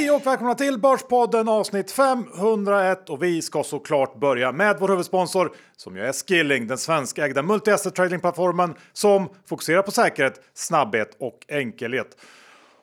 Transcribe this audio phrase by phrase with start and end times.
[0.00, 5.52] Hej och välkomna till Börspodden avsnitt 501 och vi ska såklart börja med vår huvudsponsor
[5.76, 12.16] som ju är Skilling, den svenskägda multi-asset tradingplattformen som fokuserar på säkerhet, snabbhet och enkelhet.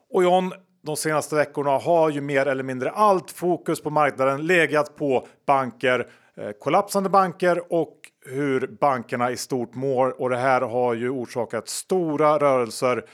[0.10, 0.54] Och John,
[0.86, 6.08] de senaste veckorna har ju mer eller mindre allt fokus på marknaden legat på banker,
[6.38, 10.22] eh, kollapsande banker och hur bankerna i stort mår.
[10.22, 13.06] Och det här har ju orsakat stora rörelser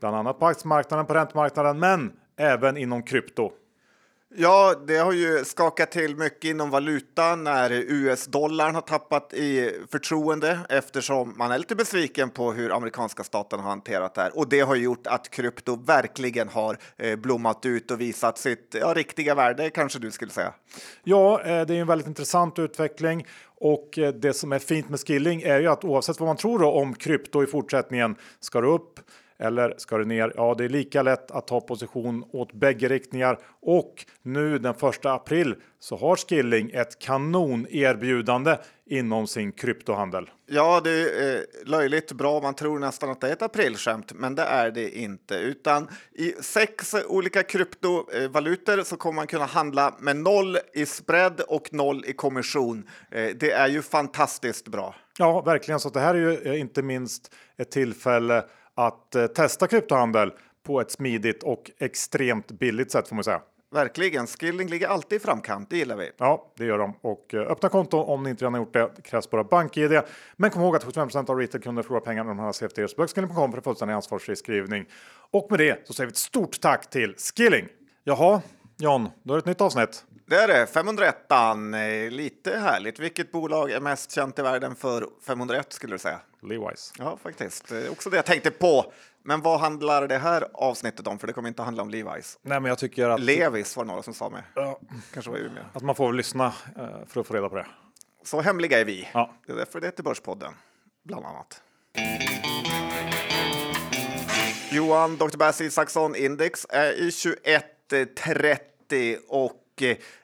[0.00, 3.52] bland annat på aktiemarknaden, på räntemarknaden, men även inom krypto.
[4.38, 10.58] Ja, det har ju skakat till mycket inom valutan när US-dollarn har tappat i förtroende
[10.68, 14.38] eftersom man är lite besviken på hur amerikanska staten har hanterat det här.
[14.38, 18.94] Och det har gjort att krypto verkligen har eh, blommat ut och visat sitt ja,
[18.94, 20.54] riktiga värde, kanske du skulle säga.
[21.04, 23.26] Ja, eh, det är en väldigt intressant utveckling
[23.60, 26.62] och eh, det som är fint med skilling är ju att oavsett vad man tror
[26.62, 29.00] om krypto i fortsättningen ska det upp
[29.38, 30.32] eller ska det ner?
[30.36, 35.12] Ja, det är lika lätt att ta position åt bägge riktningar och nu den första
[35.12, 40.30] april så har Skilling ett kanonerbjudande inom sin kryptohandel.
[40.46, 42.40] Ja, det är löjligt bra.
[42.40, 45.34] Man tror nästan att det är ett aprilskämt, men det är det inte.
[45.34, 51.72] Utan i sex olika kryptovalutor så kommer man kunna handla med noll i spread och
[51.72, 52.88] noll i kommission.
[53.10, 54.94] Eh, det är ju fantastiskt bra.
[55.18, 55.80] Ja, verkligen.
[55.80, 58.44] Så det här är ju eh, inte minst ett tillfälle
[58.76, 60.32] att eh, testa kryptohandel
[60.66, 63.40] på ett smidigt och extremt billigt sätt får man säga.
[63.70, 66.10] Verkligen, Skilling ligger alltid i framkant, det gillar vi.
[66.18, 66.94] Ja, det gör de.
[67.00, 68.90] Och eh, öppna konto om ni inte redan har gjort det.
[69.04, 70.00] krävs bara BankID.
[70.36, 72.88] Men kom ihåg att 75% av retailkunder förlorar pengar när de handlar CFD.
[72.88, 74.86] Så Skilling.com för fullständig ansvarsfri skrivning.
[75.30, 77.68] Och med det så säger vi ett stort tack till Skilling.
[78.04, 78.42] Jaha,
[78.78, 80.04] John, då är det ett nytt avsnitt.
[80.26, 82.98] Det är det, 501 eh, Lite härligt.
[82.98, 86.20] Vilket bolag är mest känt i världen för 501 skulle du säga?
[86.46, 86.92] Levi's.
[86.98, 87.68] Ja, faktiskt.
[87.68, 88.92] Det är också det jag tänkte på.
[89.22, 91.18] Men vad handlar det här avsnittet om?
[91.18, 92.38] För det kommer inte att handla om Levi's.
[92.42, 93.20] Nej, men jag tycker att...
[93.20, 94.42] Levis var några som sa med.
[94.54, 94.80] Ja.
[95.12, 95.64] Kanske var Umeå.
[95.72, 96.52] Att man får lyssna eh,
[97.06, 97.66] för att få reda på det.
[98.24, 99.08] Så hemliga är vi.
[99.12, 99.34] Ja.
[99.46, 100.52] Det är därför det heter Börspodden,
[101.04, 101.62] bland annat.
[104.70, 105.36] Johan, Dr.
[105.36, 109.52] Bass Isaksson Index är i 21.30 och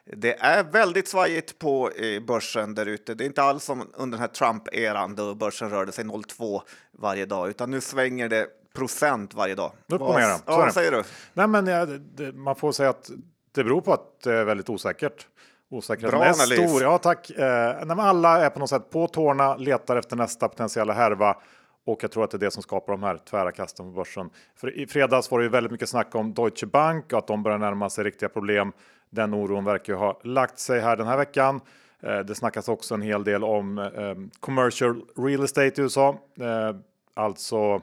[0.05, 3.13] det är väldigt svajigt på eh, börsen där ute.
[3.13, 7.25] Det är inte alls som under den här Trump-eran då börsen rörde sig 0,2 varje
[7.25, 9.71] dag, utan nu svänger det procent varje dag.
[9.87, 10.27] Upp och ner.
[10.27, 11.03] Ja, vad säger du?
[11.33, 13.09] Nej, men ja, det, det, man får säga att
[13.51, 15.27] det beror på att det är väldigt osäkert.
[15.69, 16.69] Osäkerheten Bra är analys.
[16.69, 16.81] stor.
[16.81, 17.29] Ja, tack.
[17.29, 21.37] Eh, alla är på något sätt på tårna, letar efter nästa potentiella härva.
[21.85, 24.29] Och jag tror att det är det som skapar de här tvära kasten på börsen.
[24.55, 27.43] För i fredags var det ju väldigt mycket snack om Deutsche Bank och att de
[27.43, 28.71] börjar närma sig riktiga problem.
[29.09, 31.61] Den oron verkar ju ha lagt sig här den här veckan.
[32.03, 36.17] Eh, det snackas också en hel del om eh, commercial real estate i USA.
[36.39, 36.75] Eh,
[37.13, 37.81] alltså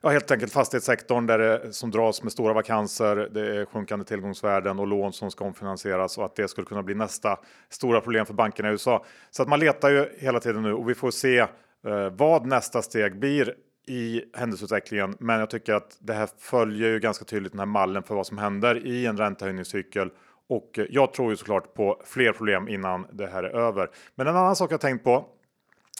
[0.00, 3.16] Ja, helt enkelt fastighetssektorn där det, som dras med stora vakanser.
[3.16, 6.94] Det är sjunkande tillgångsvärden och lån som ska omfinansieras och att det skulle kunna bli
[6.94, 7.38] nästa
[7.68, 9.04] stora problem för bankerna i USA.
[9.30, 11.46] Så att man letar ju hela tiden nu och vi får se
[11.86, 13.54] Eh, vad nästa steg blir
[13.86, 15.16] i händelseutvecklingen.
[15.18, 18.26] Men jag tycker att det här följer ju ganska tydligt den här mallen för vad
[18.26, 20.10] som händer i en räntehöjningscykel.
[20.48, 23.90] Och jag tror ju såklart på fler problem innan det här är över.
[24.14, 25.26] Men en annan sak jag tänkt på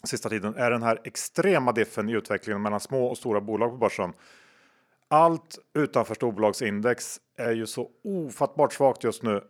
[0.04, 3.76] sista tiden är den här extrema diffen i utvecklingen mellan små och stora bolag på
[3.76, 4.12] börsen.
[5.08, 9.42] Allt utanför storbolagsindex är ju så ofattbart svagt just nu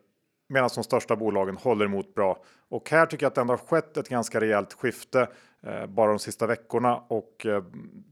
[0.48, 2.42] medan de största bolagen håller emot bra.
[2.68, 5.28] Och här tycker jag att det ändå har skett ett ganska rejält skifte
[5.66, 7.62] Eh, bara de sista veckorna och eh,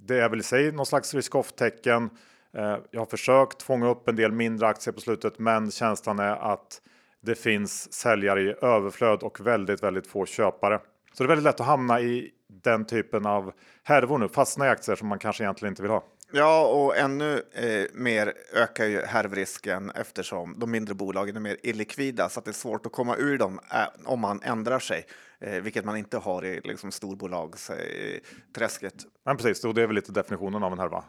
[0.03, 2.11] det är väl i sig någon slags risk-off-tecken.
[2.57, 6.53] Eh, jag har försökt fånga upp en del mindre aktier på slutet, men känslan är
[6.53, 6.81] att
[7.21, 10.81] det finns säljare i överflöd och väldigt, väldigt få köpare.
[11.13, 12.31] Så det är väldigt lätt att hamna i
[12.63, 16.05] den typen av härvor nu, fastna i aktier som man kanske egentligen inte vill ha.
[16.37, 22.29] Ja, och ännu eh, mer ökar ju härvrisken eftersom de mindre bolagen är mer illikvida
[22.29, 25.07] så att det är svårt att komma ur dem eh, om man ändrar sig,
[25.39, 28.83] eh, vilket man inte har i liksom, storbolagsträsket.
[28.83, 28.91] Eh.
[29.25, 31.05] Men precis, och det är väl lite definitionen av en härva.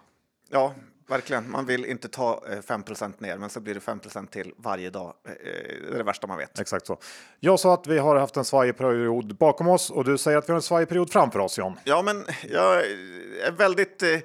[0.50, 0.74] ja,
[1.08, 1.52] verkligen.
[1.52, 5.14] Man vill inte ta eh, 5% ner, men så blir det 5% till varje dag.
[5.26, 6.60] Eh, det är det värsta man vet.
[6.60, 6.98] Exakt så.
[7.40, 10.50] Jag sa att vi har haft en svajig period bakom oss och du säger att
[10.50, 11.80] vi har en svajig period framför oss John.
[11.84, 12.86] Ja, men jag
[13.46, 14.20] är väldigt eh,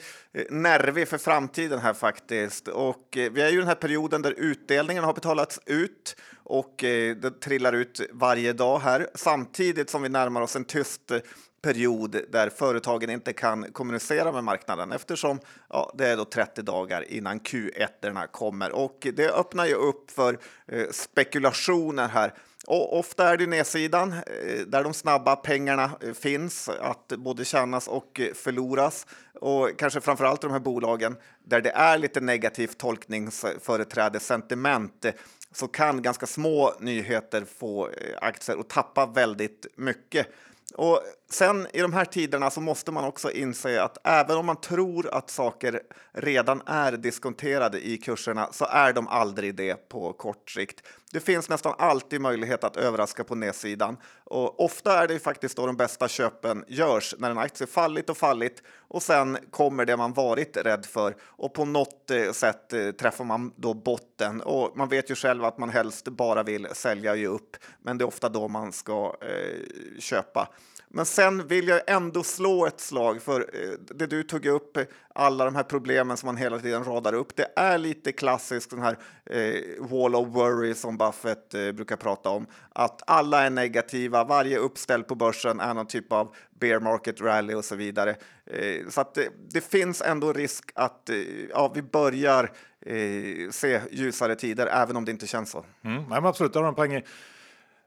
[0.51, 2.69] nervig för framtiden här faktiskt.
[2.69, 6.85] Och eh, vi är ju i den här perioden där utdelningen har betalats ut och
[6.85, 11.19] eh, det trillar ut varje dag här samtidigt som vi närmar oss en tyst eh,
[11.63, 17.13] period där företagen inte kan kommunicera med marknaden eftersom ja, det är då 30 dagar
[17.13, 22.35] innan Q1 kommer och det öppnar ju upp för eh, spekulationer här
[22.67, 27.89] Och ofta är det nedsidan eh, där de snabba pengarna eh, finns att både tjänas
[27.89, 29.07] och eh, förloras.
[29.41, 35.13] Och kanske framför allt de här bolagen där det är lite negativt tolkningsföreträde, sentiment eh,
[35.53, 40.27] så kan ganska små nyheter få eh, aktier att tappa väldigt mycket.
[40.75, 44.61] Och sen i de här tiderna så måste man också inse att även om man
[44.61, 45.81] tror att saker
[46.13, 50.87] redan är diskonterade i kurserna så är de aldrig det på kort sikt.
[51.13, 55.67] Det finns nästan alltid möjlighet att överraska på nedsidan och ofta är det faktiskt då
[55.67, 60.13] de bästa köpen görs när en aktie fallit och fallit och sen kommer det man
[60.13, 64.89] varit rädd för och på något eh, sätt eh, träffar man då botten och man
[64.89, 67.57] vet ju själv att man helst bara vill sälja och ge upp.
[67.83, 70.49] Men det är ofta då man ska eh, köpa.
[70.93, 74.79] Men sen vill jag ändå slå ett slag för eh, det du tog upp,
[75.15, 77.37] alla de här problemen som man hela tiden radar upp.
[77.37, 82.31] Det är lite klassiskt den här eh, wall of worry som Buffett eh, brukar prata
[82.31, 82.47] om.
[82.73, 87.55] Att alla är negativa, varje uppställ på börsen är någon typ av bear market rally
[87.55, 88.17] och så vidare.
[88.47, 91.17] Eh, så att det, det, finns ändå risk att eh,
[91.51, 92.53] ja, vi börjar
[92.87, 95.65] eh, se ljusare tider, även om det inte känns så.
[95.85, 97.03] Mm, nej, absolut, det har en poäng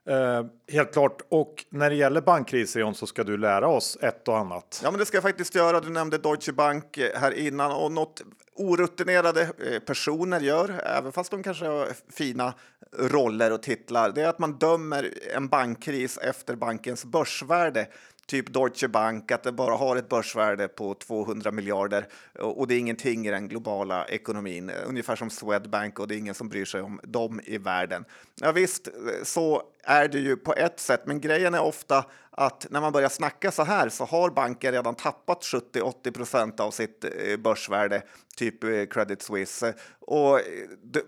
[0.10, 1.22] Eh, helt klart.
[1.30, 4.82] Och när det gäller bankkriser John, så ska du lära oss ett och annat.
[4.84, 5.80] Ja, men det ska jag faktiskt göra.
[5.80, 8.22] Du nämnde Deutsche Bank eh, här innan och något
[8.56, 12.54] orutinerade eh, personer gör, även fast de kanske har fina
[13.00, 17.88] roller och titlar, det är att man dömer en bankkris efter bankens börsvärde
[18.26, 22.08] typ Deutsche Bank, att det bara har ett börsvärde på 200 miljarder
[22.40, 24.72] och det är ingenting i den globala ekonomin.
[24.88, 28.06] Ungefär som Swedbank och det är ingen som bryr sig om dem i världen.
[28.36, 28.88] Ja, visst,
[29.24, 33.10] så är det ju på ett sätt, men grejen är ofta att när man börjar
[33.10, 38.02] snacka så här så har banken redan tappat 70-80 procent av sitt eh, börsvärde,
[38.36, 39.74] typ eh, Credit Suisse.
[40.00, 40.44] Och eh,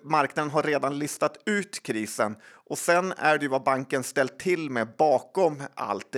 [0.03, 2.35] marknaden har redan listat ut krisen
[2.69, 6.15] och sen är det ju vad banken ställt till med bakom allt,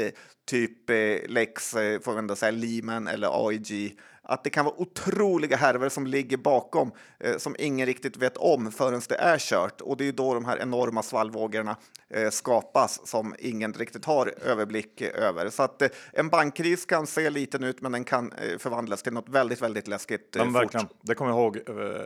[0.49, 0.89] typ
[1.27, 3.97] Lex, får man ändå säga, Lehman eller AIG
[4.27, 8.71] att det kan vara otroliga härvor som ligger bakom eh, som ingen riktigt vet om
[8.71, 9.81] förrän det är kört.
[9.81, 11.75] Och det är då de här enorma svallvågorna
[12.09, 15.49] eh, skapas som ingen riktigt har överblick över.
[15.49, 19.13] Så att eh, en bankkris kan se liten ut, men den kan eh, förvandlas till
[19.13, 20.87] något väldigt, väldigt läskigt eh, verkligen.
[21.01, 22.05] Det kommer jag ihåg eh,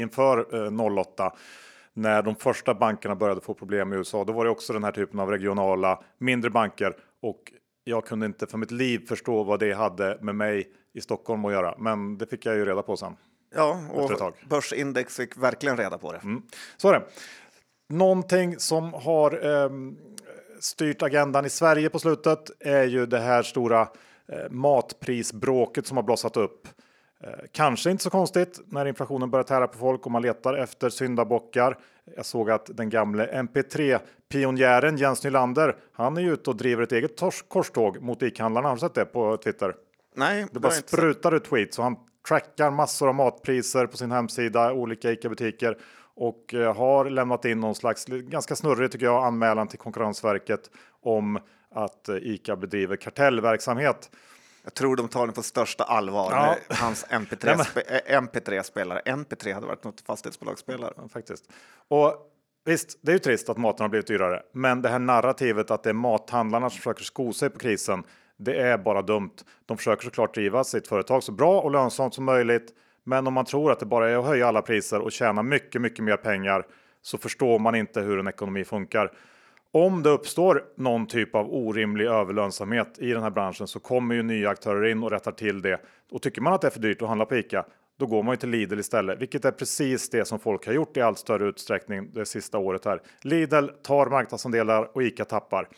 [0.00, 1.32] inför 08
[1.98, 4.24] när de första bankerna började få problem i USA.
[4.24, 7.52] Då var det också den här typen av regionala mindre banker och
[7.84, 11.52] jag kunde inte för mitt liv förstå vad det hade med mig i Stockholm att
[11.52, 13.16] göra, men det fick jag ju reda på sen.
[13.54, 16.18] Ja, och börsindex fick verkligen reda på det.
[16.18, 16.42] Mm.
[16.76, 17.02] Så är det.
[17.88, 19.70] Någonting som har eh,
[20.60, 26.04] styrt agendan i Sverige på slutet är ju det här stora eh, matprisbråket som har
[26.04, 26.68] blossat upp.
[27.24, 30.88] Eh, kanske inte så konstigt när inflationen börjar tära på folk och man letar efter
[30.88, 31.78] syndabockar.
[32.16, 33.98] Jag såg att den gamle MP3
[34.28, 38.68] pionjären Jens Nylander, han är ju ute och driver ett eget korståg mot ICA-handlarna.
[38.68, 39.74] Har du sett det på Twitter?
[40.14, 41.96] Nej, det bara sprutar ut tweets och han
[42.28, 45.76] trackar massor av matpriser på sin hemsida, olika ICA-butiker
[46.14, 50.70] och eh, har lämnat in någon slags ganska snurrig tycker jag anmälan till Konkurrensverket
[51.02, 51.38] om
[51.70, 54.10] att eh, ICA bedriver kartellverksamhet.
[54.68, 56.32] Jag tror de tar den på största allvar.
[56.32, 56.56] Ja.
[56.68, 59.00] Hans MP3-spelare.
[59.04, 60.92] MP3 MP3 hade varit något fastighetsbolagsspelare.
[60.96, 61.44] Ja, faktiskt.
[61.88, 62.14] Och
[62.64, 65.82] visst, det är ju trist att maten har blivit dyrare, men det här narrativet att
[65.82, 68.04] det är mathandlarna som försöker sko sig på krisen
[68.36, 69.34] det är bara dumt.
[69.66, 72.72] De försöker såklart driva sitt företag så bra och lönsamt som möjligt.
[73.04, 75.80] Men om man tror att det bara är att höja alla priser och tjäna mycket,
[75.80, 76.66] mycket mer pengar
[77.02, 79.12] så förstår man inte hur en ekonomi funkar.
[79.72, 84.22] Om det uppstår någon typ av orimlig överlönsamhet i den här branschen så kommer ju
[84.22, 85.80] nya aktörer in och rättar till det.
[86.10, 87.64] Och tycker man att det är för dyrt att handla på Ica,
[87.98, 90.96] då går man ju till Lidl istället, vilket är precis det som folk har gjort
[90.96, 93.02] i allt större utsträckning det sista året här.
[93.22, 95.68] Lidl tar marknadsandelar och Ica tappar.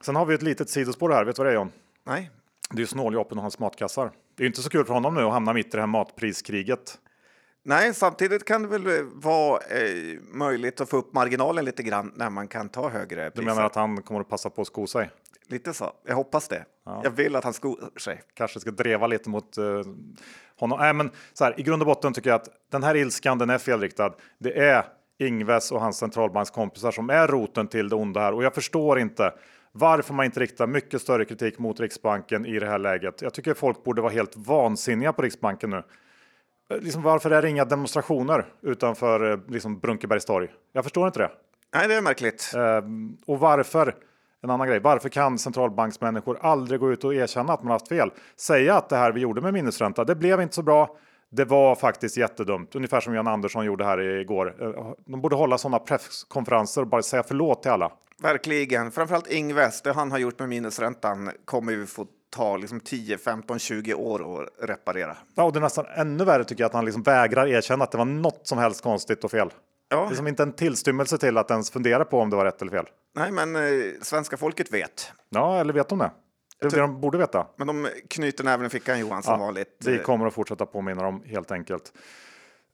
[0.00, 1.24] Sen har vi ett litet sidospår här.
[1.24, 1.70] Vet du vad det är John?
[2.06, 2.30] Nej.
[2.70, 4.10] Det är ju snåljåpen och hans matkassar.
[4.36, 6.98] Det är inte så kul för honom nu att hamna mitt i det här matpriskriget.
[7.64, 12.30] Nej, samtidigt kan det väl vara eh, möjligt att få upp marginalen lite grann när
[12.30, 13.42] man kan ta högre priser.
[13.42, 15.10] Du menar att han kommer att passa på att sko sig?
[15.46, 15.92] Lite så.
[16.06, 16.64] Jag hoppas det.
[16.84, 17.00] Ja.
[17.04, 18.22] Jag vill att han skor sig.
[18.34, 19.82] Kanske ska dreva lite mot uh,
[20.58, 20.78] honom.
[20.78, 23.50] Nej, men så här, i grund och botten tycker jag att den här ilskan, den
[23.50, 24.14] är felriktad.
[24.38, 24.84] Det är
[25.18, 29.32] Ingves och hans centralbankskompisar som är roten till det onda här och jag förstår inte
[29.72, 33.22] varför man inte riktar mycket större kritik mot Riksbanken i det här läget.
[33.22, 35.82] Jag tycker folk borde vara helt vansinniga på Riksbanken nu.
[36.72, 40.48] Eh, liksom, varför är det inga demonstrationer utanför eh, liksom, Brunkebergs torg?
[40.72, 41.30] Jag förstår inte det.
[41.74, 42.52] Nej, det är märkligt.
[42.54, 42.82] Eh,
[43.26, 43.94] och varför?
[44.42, 44.80] En annan grej.
[44.80, 48.10] Varför kan centralbanksmänniskor aldrig gå ut och erkänna att man haft fel?
[48.36, 50.96] Säga att det här vi gjorde med minusränta, det blev inte så bra.
[51.30, 54.54] Det var faktiskt jättedumt, ungefär som Jan Andersson gjorde här igår.
[55.04, 57.92] De borde hålla sådana presskonferenser och bara säga förlåt till alla.
[58.22, 58.90] Verkligen.
[58.90, 63.58] Framförallt Ingves, det han har gjort med minusräntan kommer vi få ta liksom 10, 15,
[63.58, 65.16] 20 år att reparera.
[65.34, 67.90] Ja, och det är nästan ännu värre tycker jag att han liksom vägrar erkänna att
[67.90, 69.50] det var något som helst konstigt och fel.
[69.88, 70.06] Ja.
[70.08, 72.62] Det är som inte en tillstymmelse till att ens fundera på om det var rätt
[72.62, 72.86] eller fel.
[73.14, 73.62] Nej, men eh,
[74.02, 75.12] svenska folket vet.
[75.28, 76.10] Ja, eller vet de det?
[76.60, 77.46] Det är det de borde veta.
[77.56, 79.76] Men de knyter näven i fickan Johan som ja, vanligt.
[79.84, 81.92] Vi kommer att fortsätta påminna dem helt enkelt.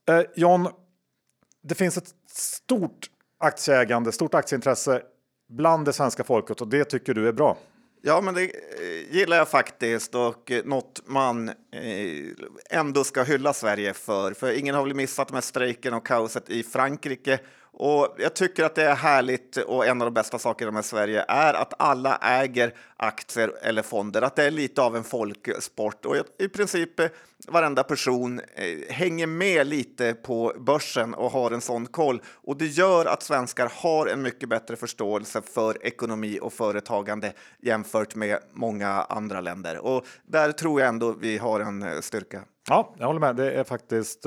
[0.09, 0.69] Eh, John,
[1.63, 5.03] det finns ett stort aktieägande, stort aktieintresse
[5.49, 7.57] bland det svenska folket och det tycker du är bra.
[8.03, 11.55] Ja, men det eh, gillar jag faktiskt och eh, något man eh,
[12.71, 14.33] ändå ska hylla Sverige för.
[14.33, 17.39] För ingen har väl missat med strejken och kaoset i Frankrike
[17.81, 21.25] och jag tycker att det är härligt och en av de bästa sakerna med Sverige
[21.29, 26.17] är att alla äger aktier eller fonder, att det är lite av en folksport och
[26.39, 27.07] i princip eh,
[27.49, 32.23] varenda person eh, hänger med lite på börsen och har en sån koll.
[32.27, 37.33] Och det gör att svenskar har en mycket bättre förståelse för ekonomi och företagande
[37.63, 39.79] jämfört med många andra länder.
[39.79, 42.43] Och där tror jag ändå vi har en eh, styrka.
[42.69, 43.37] Ja, jag håller med.
[43.37, 44.27] Det är faktiskt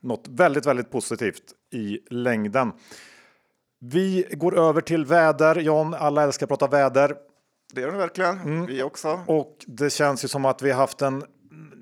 [0.00, 2.72] något väldigt, väldigt positivt i längden.
[3.80, 5.60] Vi går över till väder.
[5.60, 7.16] John, alla älskar att prata väder.
[7.72, 8.38] Det gör det verkligen.
[8.38, 8.66] Mm.
[8.66, 9.20] Vi också.
[9.26, 11.24] Och det känns ju som att vi haft en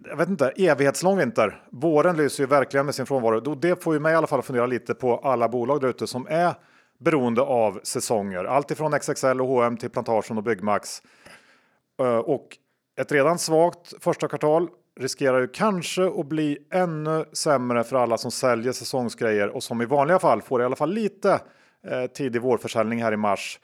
[0.09, 1.63] jag vet inte, evighetslång vinter.
[1.71, 3.55] Våren lyser ju verkligen med sin frånvaro.
[3.55, 6.27] Det får ju mig i alla fall fundera lite på alla bolag där ute som
[6.31, 6.55] är
[6.99, 8.45] beroende av säsonger.
[8.45, 11.03] Allt ifrån XXL och H&M till Plantagen och Byggmax.
[12.01, 12.49] Eh, och
[13.01, 14.69] ett redan svagt första kvartal
[15.01, 19.85] riskerar ju kanske att bli ännu sämre för alla som säljer säsongsgrejer och som i
[19.85, 21.41] vanliga fall får i alla fall lite
[21.87, 23.61] eh, tidig vårförsäljning här i mars.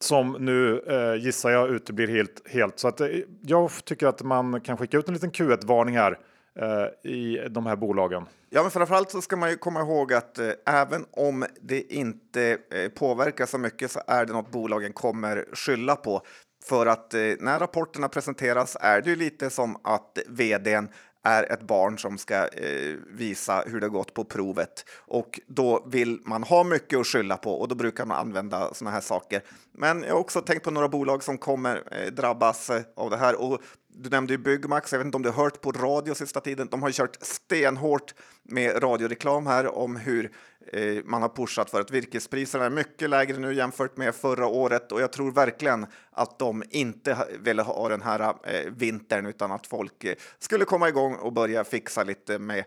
[0.00, 2.48] Som nu eh, gissar jag uteblir helt.
[2.48, 2.78] helt.
[2.78, 3.08] Så att, eh,
[3.42, 6.18] jag tycker att man kan skicka ut en liten Q1-varning här
[6.60, 8.26] eh, i de här bolagen.
[8.50, 12.58] Ja, men framförallt så ska man ju komma ihåg att eh, även om det inte
[12.70, 16.22] eh, påverkar så mycket så är det något bolagen kommer skylla på.
[16.68, 20.88] För att eh, när rapporterna presenteras är det ju lite som att vdn
[21.22, 26.20] är ett barn som ska eh, visa hur det gått på provet och då vill
[26.24, 29.42] man ha mycket att skylla på och då brukar man använda sådana här saker.
[29.72, 33.16] Men jag har också tänkt på några bolag som kommer eh, drabbas eh, av det
[33.16, 34.92] här och du nämnde ju Byggmax.
[34.92, 36.68] Jag vet inte om du har hört på radio sista tiden.
[36.70, 40.32] De har kört stenhårt med radioreklam här om hur
[40.72, 44.92] Eh, man har pushat för att virkespriserna är mycket lägre nu jämfört med förra året
[44.92, 49.66] och jag tror verkligen att de inte ville ha den här eh, vintern utan att
[49.66, 52.64] folk eh, skulle komma igång och börja fixa lite med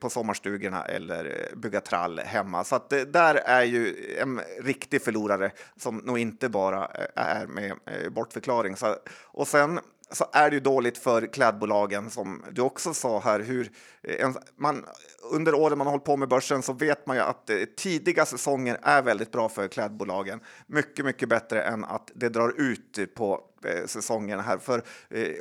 [0.00, 2.64] på sommarstugorna eller bygga trall hemma.
[2.64, 7.72] Så att där är ju en riktig förlorare som nog inte bara är med
[8.12, 8.76] bortförklaring.
[8.76, 13.40] Så, och sen så är det ju dåligt för klädbolagen som du också sa här.
[13.40, 13.70] Hur
[14.02, 14.84] eh, en, man,
[15.32, 18.26] under åren man har hållit på med börsen så vet man ju att eh, tidiga
[18.26, 20.40] säsonger är väldigt bra för klädbolagen.
[20.66, 23.40] Mycket, mycket bättre än att det drar ut på
[23.86, 24.58] säsongen säsongerna här.
[24.58, 24.82] För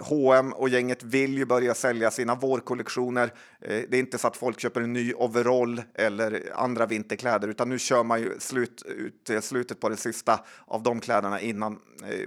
[0.02, 3.34] H&M och gänget vill ju börja sälja sina vårkollektioner.
[3.62, 7.70] Eh, det är inte så att folk köper en ny overall eller andra vinterkläder, utan
[7.70, 11.80] nu kör man ju slut, ut, slutet på det sista av de kläderna innan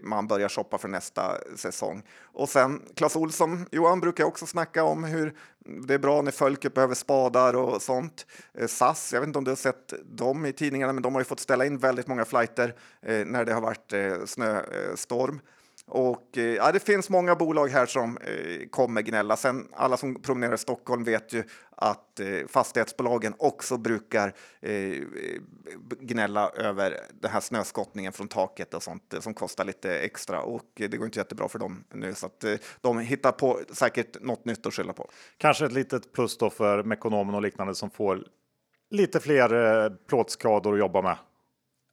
[0.02, 2.02] man börjar shoppa för nästa säsong.
[2.22, 5.34] Och sen Clas Olsson, Johan brukar också snacka om hur
[5.86, 8.26] det är bra när folk behöver spadar och sånt.
[8.66, 11.24] SAS, jag vet inte om du har sett dem i tidningarna, men de har ju
[11.24, 12.74] fått ställa in väldigt många flighter
[13.24, 13.92] när det har varit
[14.28, 15.40] snöstorm.
[15.90, 19.36] Och eh, ja, det finns många bolag här som eh, kommer gnälla.
[19.36, 24.94] Sen alla som promenerar i Stockholm vet ju att eh, fastighetsbolagen också brukar eh,
[26.00, 30.80] gnälla över den här snöskottningen från taket och sånt eh, som kostar lite extra och
[30.80, 32.44] eh, det går inte jättebra för dem nu så att
[32.80, 35.10] de hittar på säkert något nytt att skylla på.
[35.36, 38.24] Kanske ett litet plus då för Mekonomen och liknande som får
[38.90, 41.16] lite fler plåtskador att jobba med.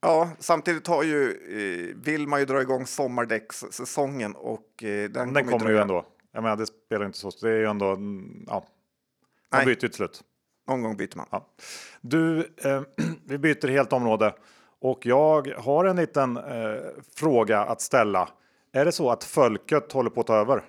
[0.00, 5.48] Ja, samtidigt har ju, eh, vill man ju dra igång sommardäckssäsongen och eh, den, den
[5.48, 6.06] kommer, ju ändå.
[6.32, 8.64] Jag menar, det spelar inte så Det är ju ändå, mm, ja,
[9.52, 10.22] man byter ju till slut.
[10.68, 11.26] Någon gång byter man.
[11.30, 11.46] Ja.
[12.00, 12.82] Du, eh,
[13.24, 14.34] vi byter helt område
[14.80, 16.76] och jag har en liten eh,
[17.16, 18.28] fråga att ställa.
[18.72, 20.64] Är det så att folket håller på att ta över?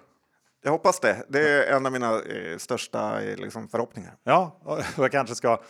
[0.64, 1.26] Jag hoppas det.
[1.28, 4.16] Det är en av mina eh, största eh, liksom, förhoppningar.
[4.24, 4.60] Ja,
[4.98, 5.62] jag kanske ska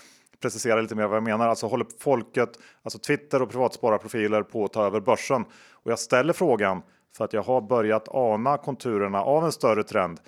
[0.42, 1.48] precisera lite mer vad jag menar.
[1.48, 2.50] Alltså håller folket,
[2.84, 5.46] alltså Twitter och privatspararprofiler på att ta över börsen?
[5.72, 6.82] Och jag ställer frågan
[7.18, 10.20] för att jag har börjat ana konturerna av en större trend.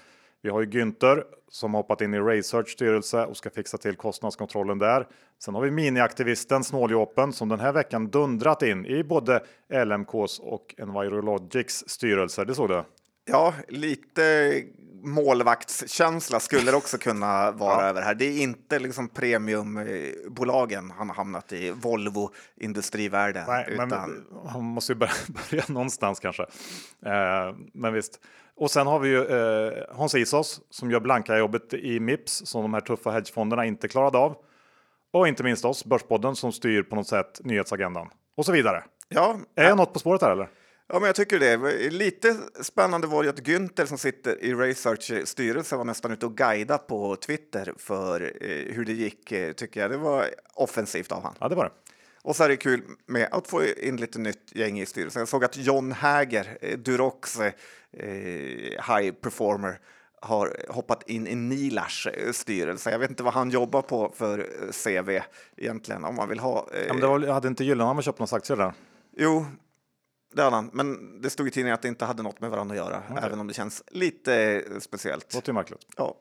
[0.41, 4.79] Vi har ju Günther som hoppat in i Research styrelse och ska fixa till kostnadskontrollen
[4.79, 5.07] där.
[5.43, 9.43] Sen har vi miniaktivisten Snåljåpen som den här veckan dundrat in i både
[9.85, 12.45] LMKs och Envirologics styrelser.
[12.45, 12.83] Det såg du?
[13.25, 14.53] Ja, lite
[15.03, 17.89] målvaktskänsla skulle det också kunna vara ja.
[17.89, 18.15] över här.
[18.15, 23.43] Det är inte liksom premiumbolagen han har hamnat i, Volvo industrivärlden.
[23.47, 23.89] Nej, utan...
[23.89, 25.13] men han måste ju börja,
[25.51, 26.43] börja någonstans kanske.
[27.05, 28.19] Eh, men visst.
[28.55, 32.61] Och sen har vi ju eh, Hans Isos som gör blanka jobbet i Mips som
[32.61, 34.35] de här tuffa hedgefonderna inte klarade av.
[35.13, 38.83] Och inte minst oss, Börspodden, som styr på något sätt nyhetsagendan och så vidare.
[39.09, 40.49] Ja, är jag något på spåret här eller?
[40.93, 41.89] Ja, men jag tycker det.
[41.89, 46.37] Lite spännande var ju att Günther som sitter i Research styrelse var nästan ute och
[46.37, 49.91] guida på Twitter för eh, hur det gick, eh, tycker jag.
[49.91, 51.35] Det var offensivt av han.
[51.39, 51.71] Ja, det var det.
[52.21, 55.19] Och så är det kul med att få in lite nytt gäng i styrelsen.
[55.19, 57.51] Jag såg att John Häger, eh, Durox eh,
[58.87, 59.79] high performer,
[60.21, 62.91] har hoppat in i Nilars styrelse.
[62.91, 64.47] Jag vet inte vad han jobbar på för
[64.83, 65.21] CV
[65.57, 66.67] egentligen, om man vill ha.
[66.87, 68.73] Ja, men det var, hade inte Gyllenhammar köpt några aktier där?
[69.17, 69.45] Jo,
[70.31, 70.69] det hade han.
[70.73, 73.23] Men det stod i tidningen att det inte hade något med varandra att göra, okay.
[73.25, 75.33] även om det känns lite speciellt.
[75.33, 75.85] Låter ju märkligt.
[75.97, 76.15] Ja.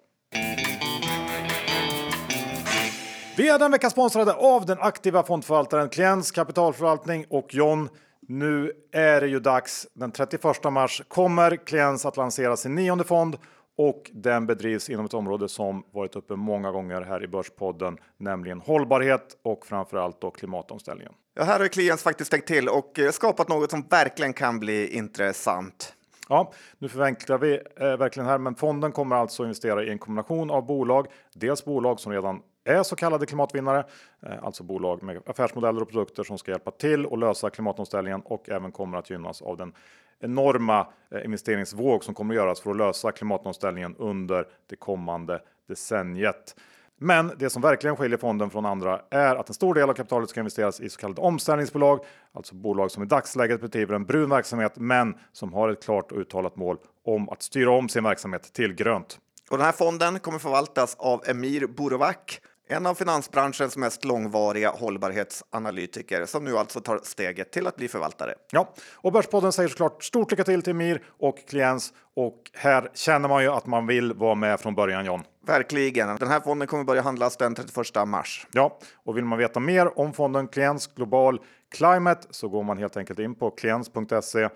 [3.36, 7.88] Vi är den vecka sponsrade av den aktiva fondförvaltaren Klients kapitalförvaltning och John.
[8.28, 9.86] Nu är det ju dags.
[9.94, 13.36] Den 31 mars kommer Klients att lansera sin nionde fond
[13.78, 18.60] och den bedrivs inom ett område som varit uppe många gånger här i Börspodden, nämligen
[18.60, 21.12] hållbarhet och framförallt då klimatomställningen.
[21.40, 24.96] Ja, här har Kliens faktiskt tänkt till och eh, skapat något som verkligen kan bli
[24.96, 25.94] intressant.
[26.28, 30.50] Ja, nu förenklar vi eh, verkligen här, men fonden kommer alltså investera i en kombination
[30.50, 31.06] av bolag.
[31.34, 33.84] Dels bolag som redan är så kallade klimatvinnare,
[34.22, 38.48] eh, alltså bolag med affärsmodeller och produkter som ska hjälpa till och lösa klimatomställningen och
[38.48, 39.72] även kommer att gynnas av den
[40.20, 46.54] enorma eh, investeringsvåg som kommer att göras för att lösa klimatomställningen under det kommande decenniet.
[47.02, 50.30] Men det som verkligen skiljer fonden från andra är att en stor del av kapitalet
[50.30, 52.00] ska investeras i så kallade omställningsbolag,
[52.32, 56.18] alltså bolag som i dagsläget bedriver en brun verksamhet, men som har ett klart och
[56.18, 59.18] uttalat mål om att styra om sin verksamhet till grönt.
[59.50, 62.40] Och den här fonden kommer förvaltas av Emir Burovac
[62.70, 68.34] en av finansbranschens mest långvariga hållbarhetsanalytiker som nu alltså tar steget till att bli förvaltare.
[68.50, 71.92] Ja, och Börspodden säger såklart stort lycka till till Mir och Kliens.
[72.16, 75.22] Och här känner man ju att man vill vara med från början John.
[75.46, 76.16] Verkligen.
[76.16, 78.46] Den här fonden kommer börja handlas den 31 mars.
[78.52, 82.96] Ja, och vill man veta mer om fonden Kliens Global Climate så går man helt
[82.96, 84.48] enkelt in på kliens.se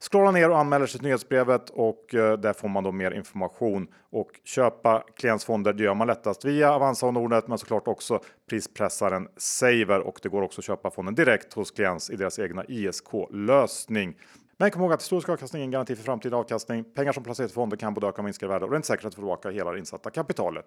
[0.00, 3.88] Scrolla ner och anmäler sig till nyhetsbrevet och eh, där får man då mer information
[4.10, 5.72] och köpa klientsfonder.
[5.72, 8.20] Det gör man lättast via Avanza och Nordnet, men såklart också
[8.50, 12.64] prispressaren Saver och det går också att köpa fonden direkt hos klients i deras egna
[12.64, 14.14] ISK lösning.
[14.60, 16.84] Men kom ihåg att historisk avkastning är en garanti för framtida avkastning.
[16.84, 18.76] Pengar som placeras i fonder kan både öka och minska i värde och det är
[18.76, 20.64] inte säkert att få tillbaka hela det insatta kapitalet.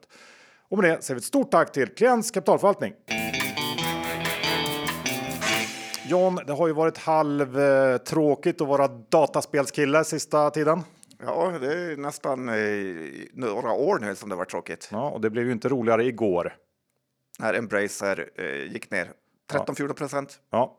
[0.69, 2.93] Och med det säger vi ett stort tack till Klients kapitalförvaltning.
[6.07, 10.81] John, det har ju varit halvtråkigt att vara dataspelskille sista tiden.
[11.25, 12.55] Ja, det är nästan eh,
[13.33, 14.89] några år nu som det var tråkigt.
[14.91, 16.55] Ja, och det blev ju inte roligare igår.
[17.39, 19.11] När Embracer eh, gick ner
[19.51, 20.39] 13-14 procent.
[20.49, 20.77] Ja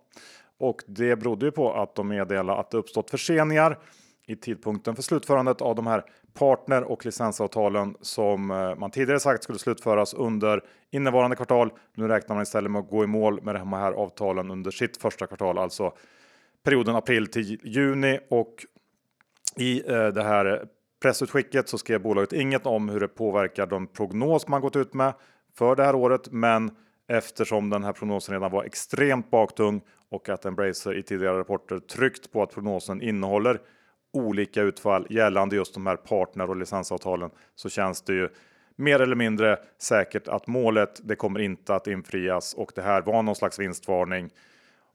[0.63, 3.79] och det berodde ju på att de meddelade att det uppstått förseningar
[4.27, 9.45] i tidpunkten för slutförandet av de här partner och licensavtalen som eh, man tidigare sagt
[9.45, 11.73] skulle slutföras under innevarande kvartal.
[11.95, 14.97] Nu räknar man istället med att gå i mål med de här avtalen under sitt
[14.97, 15.93] första kvartal, alltså
[16.65, 18.55] perioden april till juni och
[19.57, 20.65] i eh, det här
[21.03, 25.13] pressutskicket så skrev bolaget inget om hur det påverkar de prognos man gått ut med
[25.59, 26.29] för det här året.
[26.31, 26.71] Men
[27.09, 32.33] eftersom den här prognosen redan var extremt baktung och att Embracer i tidigare rapporter tryckt
[32.33, 33.61] på att prognosen innehåller
[34.13, 38.29] olika utfall gällande just de här partner och licensavtalen så känns det ju
[38.77, 43.23] mer eller mindre säkert att målet det kommer inte att infrias och det här var
[43.23, 44.31] någon slags vinstvarning.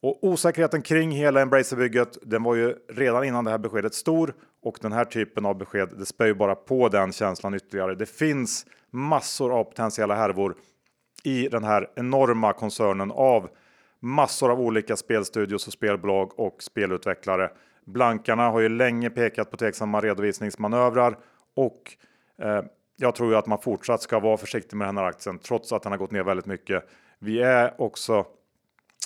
[0.01, 4.77] Och osäkerheten kring hela Embracer-bygget, den var ju redan innan det här beskedet stor och
[4.81, 7.95] den här typen av besked, det spär ju bara på den känslan ytterligare.
[7.95, 10.55] Det finns massor av potentiella härvor
[11.27, 13.49] i den här enorma koncernen av
[13.99, 17.49] massor av olika spelstudios och spelbolag och spelutvecklare
[17.85, 21.17] Blankarna har ju länge pekat på tveksamma redovisningsmanövrar
[21.55, 21.95] och
[22.41, 22.61] eh,
[22.95, 25.83] jag tror ju att man fortsatt ska vara försiktig med den här aktien trots att
[25.83, 26.83] den har gått ner väldigt mycket.
[27.19, 28.25] Vi är också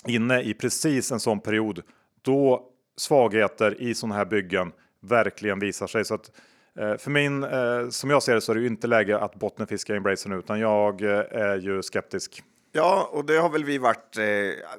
[0.06, 1.82] inne i precis en sån period
[2.22, 6.04] då svagheter i sådana här byggen verkligen visar sig.
[6.04, 6.34] Så att, eh,
[6.74, 10.30] för min, eh, som jag ser det, så är det inte läge att bottenfiska Embracer
[10.30, 12.42] nu, utan jag eh, är ju skeptisk.
[12.74, 14.24] Ja, och det har väl vi varit eh,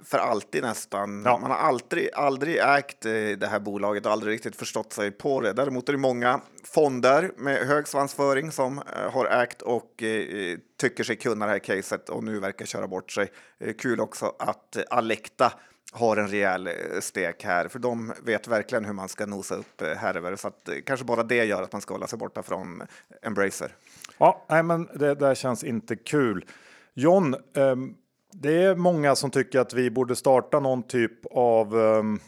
[0.03, 1.21] för alltid nästan.
[1.25, 1.37] Ja.
[1.37, 5.41] Man har aldrig, aldrig ägt eh, det här bolaget och aldrig riktigt förstått sig på
[5.41, 5.53] det.
[5.53, 11.03] Däremot är det många fonder med hög svansföring som eh, har ägt och eh, tycker
[11.03, 13.31] sig kunna det här caset och nu verkar köra bort sig.
[13.59, 15.53] Eh, kul också att Alecta
[15.93, 19.81] har en rejäl eh, stek här, för de vet verkligen hur man ska nosa upp
[19.81, 20.35] eh, härvor.
[20.35, 22.83] Så att, eh, kanske bara det gör att man ska hålla sig borta från
[23.21, 23.75] Embracer.
[24.17, 26.45] Ja, nej, men det där känns inte kul.
[26.93, 27.93] John, ehm,
[28.31, 32.19] det är många som tycker att vi borde starta någon typ av ehm,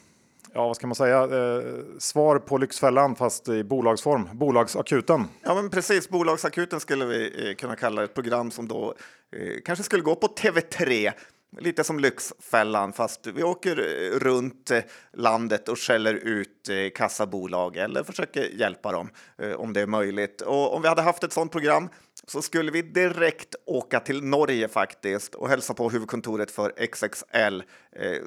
[0.56, 1.64] ja, vad ska man säga, eh,
[2.00, 5.28] svar på Lyxfällan fast i bolagsform, bolagsakuten.
[5.44, 6.10] Ja, men precis.
[6.10, 8.94] Bolagsakuten skulle vi eh, kunna kalla ett program som då
[9.32, 11.12] eh, kanske skulle gå på TV3.
[11.60, 14.80] Lite som Lyxfällan, fast vi åker eh, runt eh,
[15.14, 19.10] landet och skäller ut eh, kassabolag eller försöker hjälpa dem
[19.58, 20.42] om det är möjligt.
[20.42, 21.90] Och om vi hade haft ett sådant program
[22.28, 27.62] så skulle vi direkt åka till Norge faktiskt och hälsa på huvudkontoret för XXL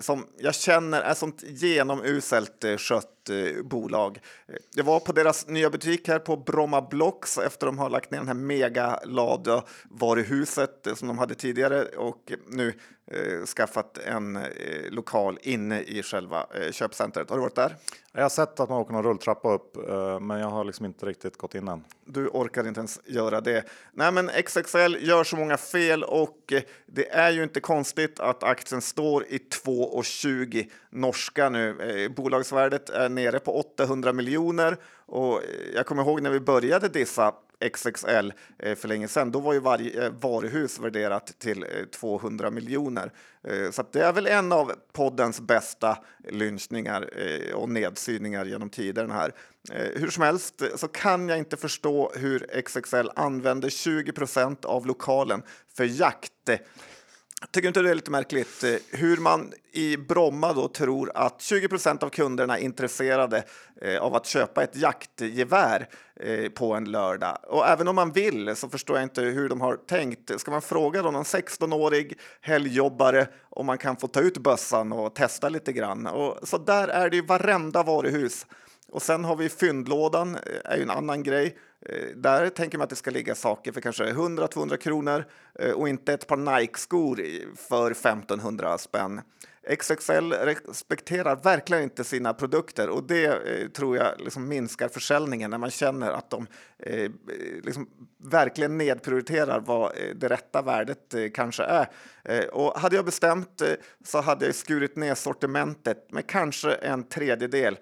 [0.01, 4.21] som jag känner är sånt genomuselt eh, skött eh, bolag.
[4.49, 8.11] Eh, jag var på deras nya butik här på Bromma Blocks efter de har lagt
[8.11, 12.75] ner den här megalada varuhuset eh, som de hade tidigare och nu
[13.11, 14.43] eh, skaffat en eh,
[14.91, 17.31] lokal inne i själva eh, köpcentret.
[17.31, 17.77] Har du varit där?
[18.13, 21.07] Jag har sett att man åker någon rulltrappa upp, eh, men jag har liksom inte
[21.07, 21.85] riktigt gått in än.
[22.05, 23.65] Du orkar inte ens göra det.
[23.93, 28.43] Nej, men XXL gör så många fel och eh, det är ju inte konstigt att
[28.43, 31.81] aktien står i 2,20 norska nu.
[31.81, 36.89] Eh, bolagsvärdet är nere på 800 miljoner och eh, jag kommer ihåg när vi började
[36.89, 37.35] dissa
[37.73, 39.31] XXL eh, för länge sedan.
[39.31, 41.65] Då var ju varje varuhus värderat till
[42.01, 43.13] 200 miljoner.
[43.71, 47.11] Så det är väl en av poddens bästa lynchningar
[47.55, 49.33] och nedsyningar genom tiden här.
[49.95, 55.43] Hur som helst så kan jag inte förstå hur XXL använder 20% av lokalen
[55.77, 56.33] för jakt
[57.51, 62.05] Tycker inte det är lite märkligt eh, hur man i Bromma då tror att 20%
[62.05, 63.45] av kunderna är intresserade
[63.81, 65.89] eh, av att köpa ett jaktgevär
[66.21, 67.39] eh, på en lördag?
[67.43, 70.41] Och även om man vill så förstår jag inte hur de har tänkt.
[70.41, 75.15] Ska man fråga då någon 16-årig helgjobbare om man kan få ta ut bössan och
[75.15, 76.07] testa lite grann?
[76.07, 78.47] Och så där är det ju varenda varuhus.
[78.93, 81.59] Och sen har vi fyndlådan, eh, är ju en annan grej.
[81.87, 85.25] Eh, där tänker man att det ska ligga saker för kanske 100-200 kronor
[85.59, 87.21] eh, och inte ett par Nike-skor
[87.57, 89.21] för 1500 spänn.
[89.77, 95.59] XXL respekterar verkligen inte sina produkter och det eh, tror jag liksom minskar försäljningen när
[95.59, 96.47] man känner att de
[96.79, 97.11] eh,
[97.63, 101.89] liksom verkligen nedprioriterar vad eh, det rätta värdet eh, kanske är.
[102.25, 103.69] Eh, och hade jag bestämt eh,
[104.05, 107.79] så hade jag skurit ner sortimentet med kanske en tredjedel.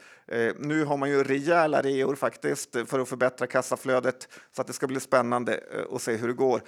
[0.58, 4.86] nu har man ju rejäla reor faktiskt för att förbättra kassaflödet så att det ska
[4.86, 5.60] bli spännande
[5.92, 6.60] att se hur det går.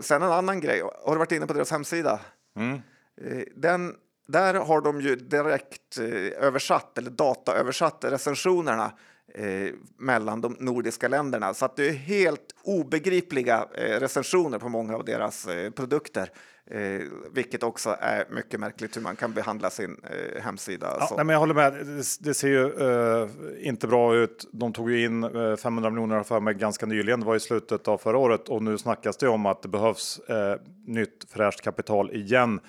[0.00, 2.20] sen en annan grej, har du varit inne på deras hemsida?
[2.56, 2.78] Mm.
[3.56, 3.94] Den
[4.28, 8.92] där har de ju direkt eh, översatt eller dataöversatt recensionerna
[9.34, 14.96] eh, mellan de nordiska länderna så att det är helt obegripliga eh, recensioner på många
[14.96, 16.30] av deras eh, produkter.
[16.70, 17.00] Eh,
[17.32, 20.96] vilket också är mycket märkligt hur man kan behandla sin eh, hemsida.
[21.00, 22.72] Ja, nej, men jag håller med, det, det ser ju
[23.60, 24.48] inte bra ut.
[24.52, 27.98] De tog ju in 500 miljoner för mig ganska nyligen, det var i slutet av
[27.98, 30.20] förra året och nu snackas det om att det behövs
[30.86, 32.60] nytt fräscht kapital igen.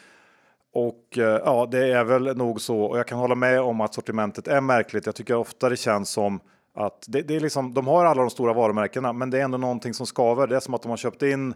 [0.73, 2.81] Och eh, ja, det är väl nog så.
[2.81, 5.05] Och jag kan hålla med om att sortimentet är märkligt.
[5.05, 6.39] Jag tycker ofta det känns som
[6.75, 9.57] att det, det är liksom, de har alla de stora varumärkena, men det är ändå
[9.57, 10.47] någonting som skaver.
[10.47, 11.53] Det är som att de har köpt in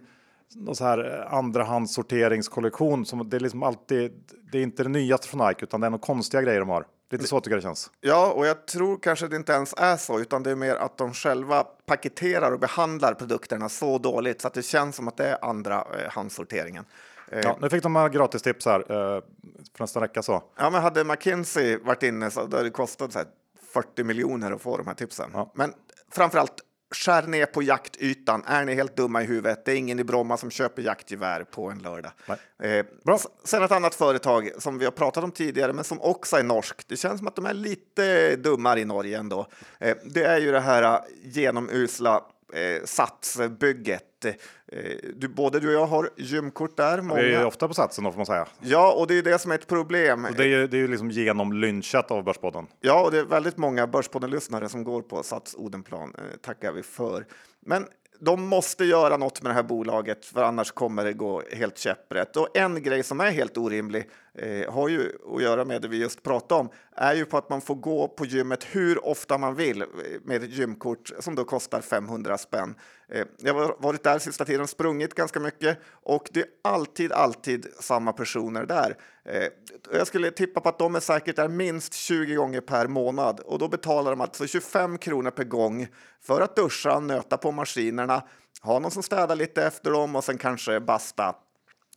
[0.55, 4.11] någon så här eh, andrahandssorteringskollektion som det är liksom alltid.
[4.51, 6.85] Det är inte det nyaste från Nike, utan det är några konstiga grejer de har.
[7.11, 7.91] Lite så tycker jag det känns.
[8.01, 10.97] Ja, och jag tror kanske det inte ens är så, utan det är mer att
[10.97, 15.27] de själva paketerar och behandlar produkterna så dåligt så att det känns som att det
[15.27, 16.85] är andra eh, handsorteringen.
[17.31, 19.21] Ja, nu fick de gratis tips här eh,
[19.77, 20.43] för nästa vecka så.
[20.57, 23.27] Ja, men hade McKinsey varit inne så hade det kostat så här
[23.73, 25.29] 40 miljoner att få de här tipsen.
[25.33, 25.51] Ja.
[25.55, 25.73] Men
[26.11, 26.63] framför allt
[26.95, 28.43] skär ner på jaktytan.
[28.47, 29.65] Är ni helt dumma i huvudet?
[29.65, 32.11] Det är ingen i Bromma som köper jaktgevär på en lördag.
[32.63, 33.19] Eh, Bra.
[33.43, 36.89] Sen ett annat företag som vi har pratat om tidigare, men som också är norskt.
[36.89, 39.47] Det känns som att de är lite dummare i Norge ändå.
[39.79, 44.25] Eh, det är ju det här eh, genomusla eh, satsbygget.
[44.73, 47.01] Eh, du, både du och jag har gymkort där.
[47.01, 47.21] Många.
[47.21, 48.47] Vi är ofta på satsen då får man säga.
[48.61, 50.25] Ja, och det är det som är ett problem.
[50.25, 52.67] Och det är, det är ju liksom genomlynchat av Börspodden.
[52.79, 56.15] Ja, och det är väldigt många Börspodden-lyssnare som går på Sats Odenplan.
[56.17, 57.25] Eh, tackar vi för.
[57.65, 57.85] Men
[58.19, 62.37] de måste göra något med det här bolaget, för annars kommer det gå helt käpprätt.
[62.37, 65.97] Och en grej som är helt orimlig eh, har ju att göra med det vi
[65.97, 69.55] just pratade om, är ju på att man får gå på gymmet hur ofta man
[69.55, 69.87] vill eh,
[70.23, 72.75] med ett gymkort som då kostar 500 spänn.
[73.09, 77.67] Eh, jag har varit där sista tiden, sprungit ganska mycket och det är alltid, alltid
[77.79, 78.97] samma personer där.
[79.25, 79.47] Eh,
[79.91, 83.59] jag skulle tippa på att de är säkert där minst 20 gånger per månad och
[83.59, 85.87] då betalar de alltså 25 kronor per gång
[86.21, 88.23] för att duscha, nöta på maskinerna,
[88.61, 91.35] ha någon som städar lite efter dem och sen kanske basta.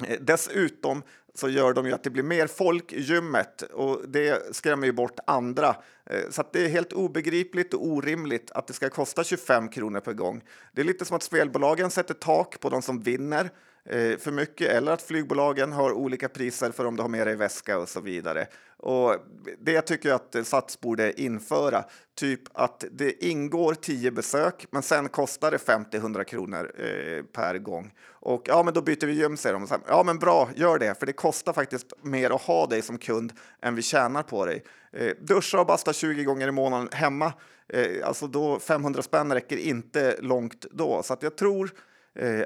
[0.04, 1.02] Eh, dessutom
[1.38, 4.92] så gör de ju att det blir mer folk i gymmet och det skrämmer ju
[4.92, 5.76] bort andra.
[6.10, 10.12] Eh, så det är helt obegripligt och orimligt att det ska kosta 25 kronor per
[10.12, 10.42] gång.
[10.72, 13.50] Det är lite som att spelbolagen sätter tak på de som vinner
[13.88, 17.36] Eh, för mycket eller att flygbolagen har olika priser för om du har med dig
[17.36, 18.46] väska och så vidare.
[18.78, 19.16] Och
[19.58, 21.84] det tycker jag att Sats borde införa.
[22.14, 27.92] Typ att det ingår 10 besök, men sen kostar det 50-100 kronor eh, per gång.
[28.08, 29.66] Och ja, men då byter vi gym, säger de.
[29.88, 33.32] Ja, men bra, gör det, för det kostar faktiskt mer att ha dig som kund
[33.62, 34.64] än vi tjänar på dig.
[34.92, 37.32] Eh, duscha och basta 20 gånger i månaden hemma,
[37.68, 41.02] eh, alltså då 500 spänn räcker inte långt då.
[41.02, 41.70] Så att jag tror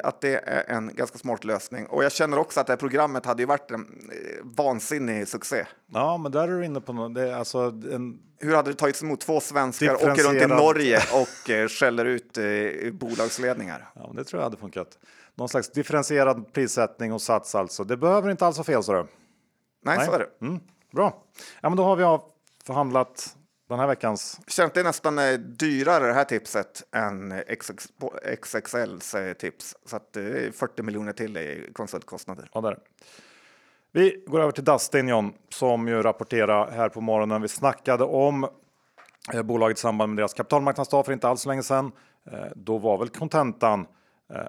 [0.02, 1.86] att det är en ganska smart lösning.
[1.86, 5.66] Och jag känner också att det här programmet hade ju varit en eh, vansinnig succé.
[5.86, 7.14] Ja, men där är du inne på något.
[7.14, 7.58] Det är alltså
[7.92, 8.18] en...
[8.38, 12.38] Hur hade det tagits emot två svenskar åker runt i Norge och eh, skäller ut
[12.38, 13.88] eh, bolagsledningar?
[13.94, 14.98] Ja, men det tror jag hade funkat.
[15.34, 17.84] Någon slags differentierad prissättning och sats alltså.
[17.84, 18.98] Det behöver inte alls vara fel, så du.
[18.98, 20.46] Nej, Nej, så är det.
[20.46, 20.60] Mm,
[20.92, 21.22] bra.
[21.60, 22.18] Ja, men då har vi
[22.64, 23.36] förhandlat
[23.74, 24.40] den här veckans.
[24.46, 27.42] Känns det nästan eh, dyrare det här tipset än
[28.42, 29.76] XXLs eh, tips.
[29.84, 32.50] Så att det är 40 miljoner till i konsultkostnader.
[32.52, 32.78] Ja, där.
[33.92, 37.42] Vi går över till Dustin John som ju rapporterar här på morgonen.
[37.42, 38.48] Vi snackade om
[39.32, 41.92] eh, bolaget i samband med deras kapitalmarknadsdag för inte alls länge sedan.
[42.54, 43.86] Då var väl kontentan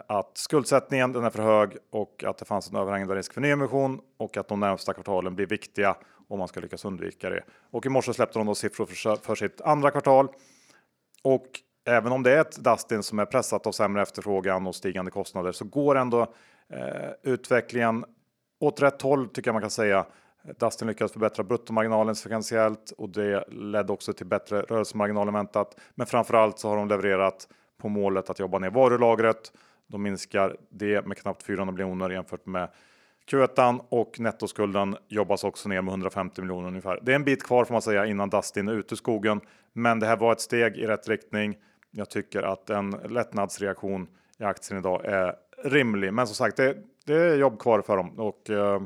[0.08, 4.02] att skuldsättningen den är för hög och att det fanns en överhängande risk för nyemission
[4.18, 5.96] och att de närmsta kvartalen blir viktiga
[6.32, 7.44] om man ska lyckas undvika det.
[7.72, 10.28] Och i morse släppte de då siffror för, för sitt andra kvartal.
[11.24, 11.48] Och
[11.86, 15.52] även om det är ett Dustin som är pressat av sämre efterfrågan och stigande kostnader
[15.52, 16.22] så går ändå
[16.70, 18.06] eh, utvecklingen
[18.60, 20.06] åt rätt håll tycker jag man kan säga.
[20.60, 25.80] Dustin lyckades förbättra bruttomarginalen sekventiellt och det ledde också till bättre rörelsemarginal än väntat.
[25.96, 29.54] Men framförallt så har de levererat på målet att jobba ner varulagret.
[29.88, 32.70] De minskar det med knappt 400 miljoner jämfört med
[33.32, 37.00] Q1 och nettoskulden jobbas också ner med 150 miljoner ungefär.
[37.02, 39.42] Det är en bit kvar får man säga innan Dustin är ute i skogen,
[39.74, 41.58] men det här var ett steg i rätt riktning.
[41.92, 44.08] Jag tycker att en lättnadsreaktion
[44.40, 48.20] i aktien idag är rimlig, men som sagt, det, det är jobb kvar för dem
[48.20, 48.82] och eh,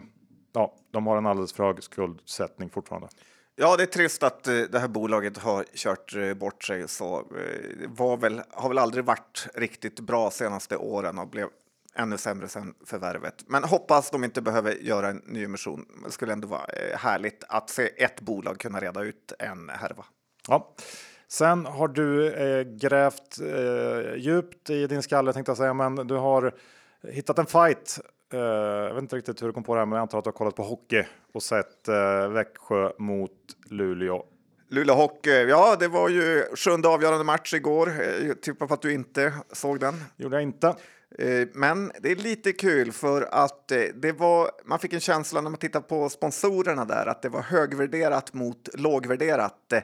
[0.54, 3.08] ja, de har en alldeles för hög skuldsättning fortfarande.
[3.56, 7.24] Ja, det är trist att eh, det här bolaget har kört eh, bort sig så.
[7.88, 11.48] var väl, har väl aldrig varit riktigt bra senaste åren och blev
[11.96, 13.44] ännu sämre sen förvärvet.
[13.48, 15.86] Men hoppas de inte behöver göra en ny emission.
[16.06, 20.06] Det skulle ändå vara eh, härligt att se ett bolag kunna reda ut en härva.
[20.48, 20.76] Ja.
[21.28, 26.16] Sen har du eh, grävt eh, djupt i din skalle tänkte jag säga, men du
[26.16, 26.56] har
[27.12, 28.00] hittat en fight.
[28.34, 30.24] Eh, jag vet inte riktigt hur du kom på det här, men jag antar att
[30.24, 31.04] du har kollat på hockey
[31.34, 33.32] och sett eh, Växjö mot
[33.70, 34.24] Luleå.
[34.70, 37.90] Luleå Hockey, ja det var ju sjunde avgörande match igår.
[38.28, 39.94] Jag tippar på att du inte såg den.
[40.18, 40.76] gjorde jag inte.
[41.18, 45.42] Eh, men det är lite kul för att eh, det var, man fick en känsla
[45.42, 49.74] när man tittar på sponsorerna där att det var högvärderat mot lågvärderat.
[49.74, 49.82] Eh,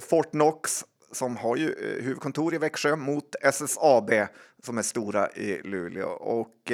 [0.00, 4.10] Fortnox som har ju huvudkontor i Växjö mot SSAB
[4.62, 6.72] som är stora i Luleå och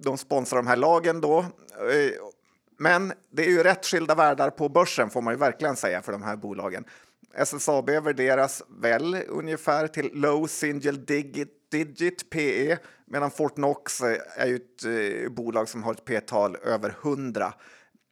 [0.00, 1.44] de sponsrar de här lagen då.
[2.78, 6.12] Men det är ju rätt skilda världar på börsen får man ju verkligen säga för
[6.12, 6.84] de här bolagen.
[7.34, 12.78] SSAB värderas väl ungefär till low single digit, digit PE
[13.14, 14.00] medan Fortnox
[14.36, 17.54] är ju ett eh, bolag som har ett P-tal över 100.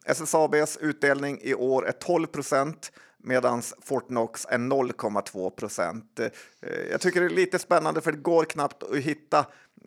[0.07, 6.21] SSABs utdelning i år är 12 procent medan Fortnox är 0,2 procent.
[6.21, 6.31] Eh,
[6.91, 9.39] jag tycker det är lite spännande för det går knappt att hitta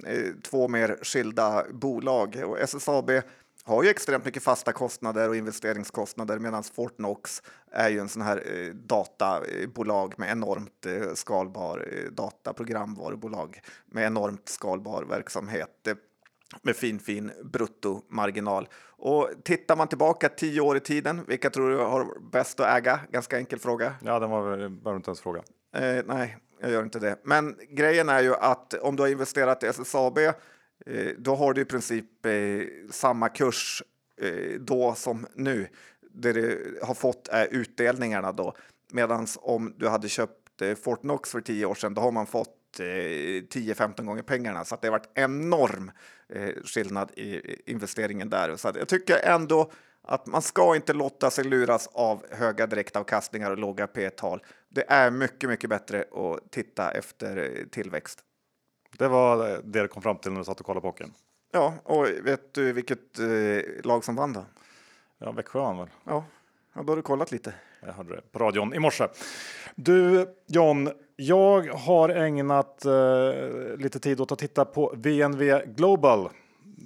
[0.07, 3.11] eh, två mer skilda bolag och SSAB
[3.65, 8.43] har ju extremt mycket fasta kostnader och investeringskostnader medan Fortnox är ju en sån här
[8.45, 15.95] eh, databolag med enormt eh, skalbar eh, dataprogramvarubolag med enormt skalbar verksamhet eh,
[16.61, 18.67] med fin, fin bruttomarginal.
[18.97, 22.99] Och tittar man tillbaka tio år i tiden, vilka tror du har bäst att äga?
[23.11, 23.93] Ganska enkel fråga.
[24.01, 25.43] Ja, den var behöver inte ens fråga.
[26.05, 27.19] Nej, jag gör inte det.
[27.23, 30.19] Men grejen är ju att om du har investerat i SSAB
[30.85, 32.31] Eh, då har du i princip eh,
[32.91, 33.83] samma kurs
[34.21, 35.67] eh, då som nu.
[36.11, 38.55] Det du har fått är utdelningarna då.
[38.91, 42.51] Medan om du hade köpt eh, Fortnox för tio år sedan, då har man fått
[42.77, 44.65] 10-15 gånger pengarna.
[44.65, 45.91] Så det har varit enorm
[46.65, 48.55] skillnad i investeringen där.
[48.55, 53.57] Så jag tycker ändå att man ska inte låta sig luras av höga direktavkastningar och
[53.57, 54.43] låga P-tal.
[54.69, 58.23] Det är mycket, mycket bättre att titta efter tillväxt.
[58.97, 61.13] Det var det du kom fram till när du satt och kollade på hockeyn?
[61.51, 64.45] Ja, och vet du vilket eh, lag som vann då?
[65.17, 65.87] Ja, Växjö vann väl?
[66.03, 66.25] Ja,
[66.73, 67.53] ja, då har du kollat lite.
[67.85, 69.07] Jag hörde det på radion i morse.
[69.75, 72.91] Du John, jag har ägnat eh,
[73.77, 76.29] lite tid åt att titta på VNV Global.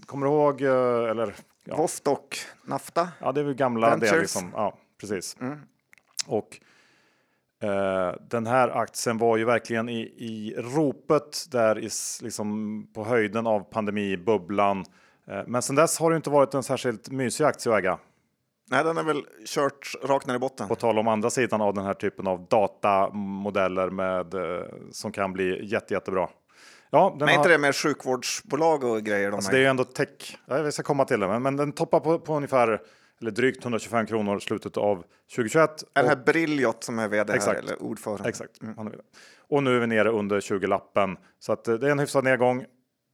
[0.05, 1.75] Kommer du ihåg, eh, eller ja.
[1.75, 3.09] Vostok Nafta.
[3.19, 4.51] Ja, det är väl gamla det liksom.
[4.55, 5.37] Ja, precis.
[5.41, 5.59] Mm.
[6.27, 6.59] Och
[8.29, 11.89] den här aktien var ju verkligen i, i ropet där i,
[12.21, 14.85] liksom på höjden av pandemibubblan.
[15.29, 17.97] Eh, men sen dess har det inte varit en särskilt mysig aktie att äga.
[18.71, 20.67] Nej, den är väl kört rakt ner i botten.
[20.67, 25.33] På tal om andra sidan av den här typen av datamodeller med, eh, som kan
[25.33, 26.29] bli jätte, jättebra.
[26.89, 27.35] Ja, men har...
[27.35, 29.29] inte det med sjukvårdsbolag och grejer?
[29.29, 30.37] De alltså, det är ju ändå tech.
[30.45, 32.81] Ja, vi ska komma till det, men, men den toppar på, på ungefär
[33.21, 35.03] eller drygt 125 kronor slutet av
[35.35, 35.83] 2021.
[35.93, 38.29] Är det här Brilliot som är vd exakt, här, eller ordförande?
[38.29, 38.61] Exakt.
[38.61, 38.91] Mm.
[39.47, 41.17] Och nu är vi nere under 20-lappen.
[41.39, 42.65] Så att eh, det är en hyfsad nedgång.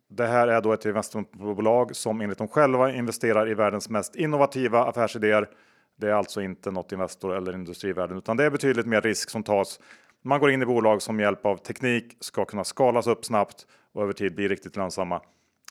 [0.10, 4.86] Det här är då ett investmentbolag som enligt dem själva investerar i världens mest innovativa
[4.86, 5.50] affärsidéer.
[5.98, 9.44] Det är alltså inte något Investor eller Industrivärden, utan det är betydligt mer risk som
[9.44, 9.80] tas.
[10.24, 13.68] Man går in i bolag som med hjälp av teknik ska kunna skalas upp snabbt
[13.94, 15.22] och över tid bli riktigt lönsamma.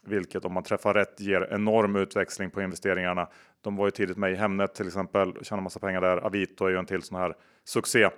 [0.09, 3.29] Vilket om man träffar rätt ger enorm utväxling på investeringarna.
[3.61, 6.17] De var ju tidigt med i Hemnet till exempel, tjänar massa pengar där.
[6.17, 8.09] Avito är ju en till sån här succé.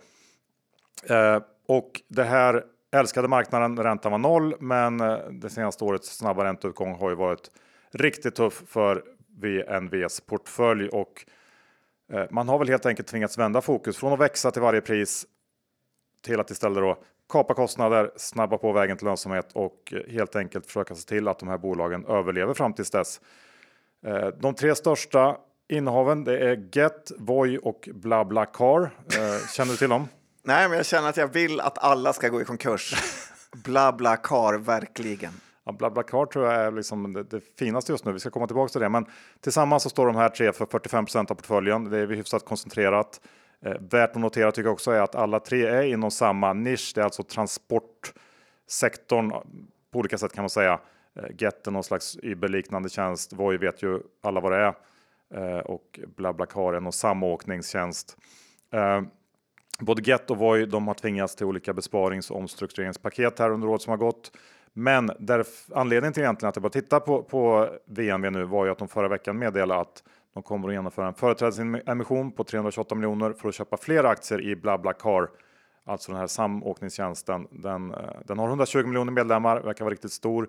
[1.09, 6.45] Eh, och det här älskade marknaden, räntan var noll, men eh, det senaste årets snabba
[6.45, 7.51] ränteuppgång har ju varit
[7.91, 9.05] riktigt tuff för
[9.41, 11.27] VNVs portfölj och
[12.13, 15.27] eh, man har väl helt enkelt tvingats vända fokus från att växa till varje pris
[16.23, 20.67] till att istället då kapa kostnader, snabba på vägen till lönsamhet och eh, helt enkelt
[20.67, 23.21] försöka se till att de här bolagen överlever fram tills dess.
[24.39, 25.37] De tre största
[25.69, 28.91] innehaven det är Get, Voi och BlaBlaCar.
[29.53, 30.09] Känner du till dem?
[30.45, 32.95] Nej, men jag känner att jag vill att alla ska gå i konkurs.
[33.65, 35.33] Blablacar, verkligen.
[35.65, 38.13] Ja, Blablacar tror jag är liksom det, det, finaste just nu.
[38.13, 39.07] Vi ska komma tillbaka till det, men
[39.41, 41.91] tillsammans så står de här tre för 45 av portföljen.
[41.91, 43.21] Det är hyfsat koncentrerat.
[43.61, 46.93] Eh, värt att notera tycker jag också är att alla tre är inom samma nisch.
[46.95, 49.41] Det är alltså transportsektorn eh,
[49.93, 50.81] på olika sätt kan man säga.
[51.17, 53.33] Eh, Get är någon slags Uber-liknande tjänst.
[53.33, 54.75] Voi vet ju alla vad det är
[55.65, 58.17] och Blablacar är någon samåkningstjänst.
[59.81, 63.83] Både Get och Voi de har tvingats till olika besparings och omstruktureringspaket här under året
[63.83, 64.37] som har gått.
[64.73, 65.11] Men
[65.75, 68.89] anledningen till egentligen att jag bara tittar på, på VNV nu var ju att de
[68.89, 70.03] förra veckan meddelade att
[70.37, 74.57] de kommer att genomföra en företrädesemission på 328 miljoner för att köpa fler aktier i
[74.57, 75.29] BlaBlaCar.
[75.85, 77.47] Alltså den här samåkningstjänsten.
[77.51, 80.49] Den, eh, den har 120 miljoner medlemmar, verkar vara riktigt stor.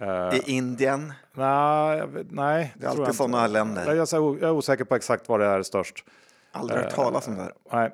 [0.00, 1.12] Eh, I Indien?
[1.32, 3.94] Nej, nej det är alltid sådana länder.
[3.94, 6.04] Jag är, jag är osäker på exakt var det är störst.
[6.52, 7.42] Aldrig hört talas om det.
[7.42, 7.52] Här.
[7.72, 7.90] Nej,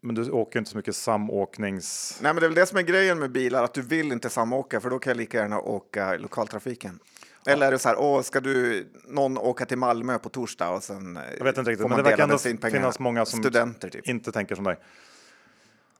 [0.00, 2.18] men du åker inte så mycket samåknings...
[2.22, 4.30] Nej, men det är väl det som är grejen med bilar, att du vill inte
[4.30, 7.00] samåka för då kan jag lika gärna åka lokaltrafiken.
[7.48, 10.82] Eller är det så här, åh, ska du någon åka till Malmö på torsdag och
[10.82, 14.08] sen Jag vet inte riktigt, men det verkar ändå finnas många som studenter, typ.
[14.08, 14.78] inte tänker som dig.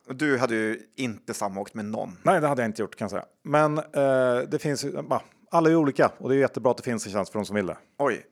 [0.09, 2.17] Du hade ju inte samåkt med någon.
[2.23, 3.25] Nej, det hade jag inte gjort kan jag säga.
[3.43, 5.03] Men eh, det finns ju,
[5.51, 7.55] alla är olika och det är jättebra att det finns en tjänst för de som
[7.55, 7.77] vill det.
[7.97, 8.25] Oj.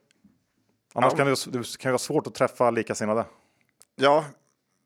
[0.94, 1.16] Annars ja.
[1.16, 3.24] kan det, det kan vara svårt att träffa likasinnade.
[3.96, 4.24] Ja,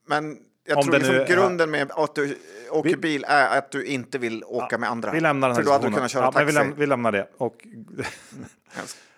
[0.07, 2.38] men jag Om tror liksom nu, grunden med att du
[2.70, 5.11] åker vi, bil är att du inte vill åka ja, med andra.
[5.11, 6.46] Vi lämnar den här För då hade du kunnat köra ja, taxi.
[6.46, 7.29] Vi, läm vi, lämnar det.
[7.37, 7.87] Och mm.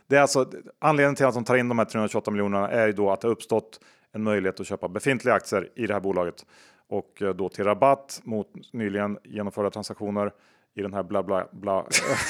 [0.06, 2.92] det är alltså, anledningen till att de tar in de här 328 miljonerna är ju
[2.92, 3.80] då att det uppstått
[4.12, 6.46] en möjlighet att köpa befintliga aktier i det här bolaget
[6.88, 10.32] och eh, då till rabatt mot nyligen genomförda transaktioner
[10.74, 11.86] i den här bla bla bla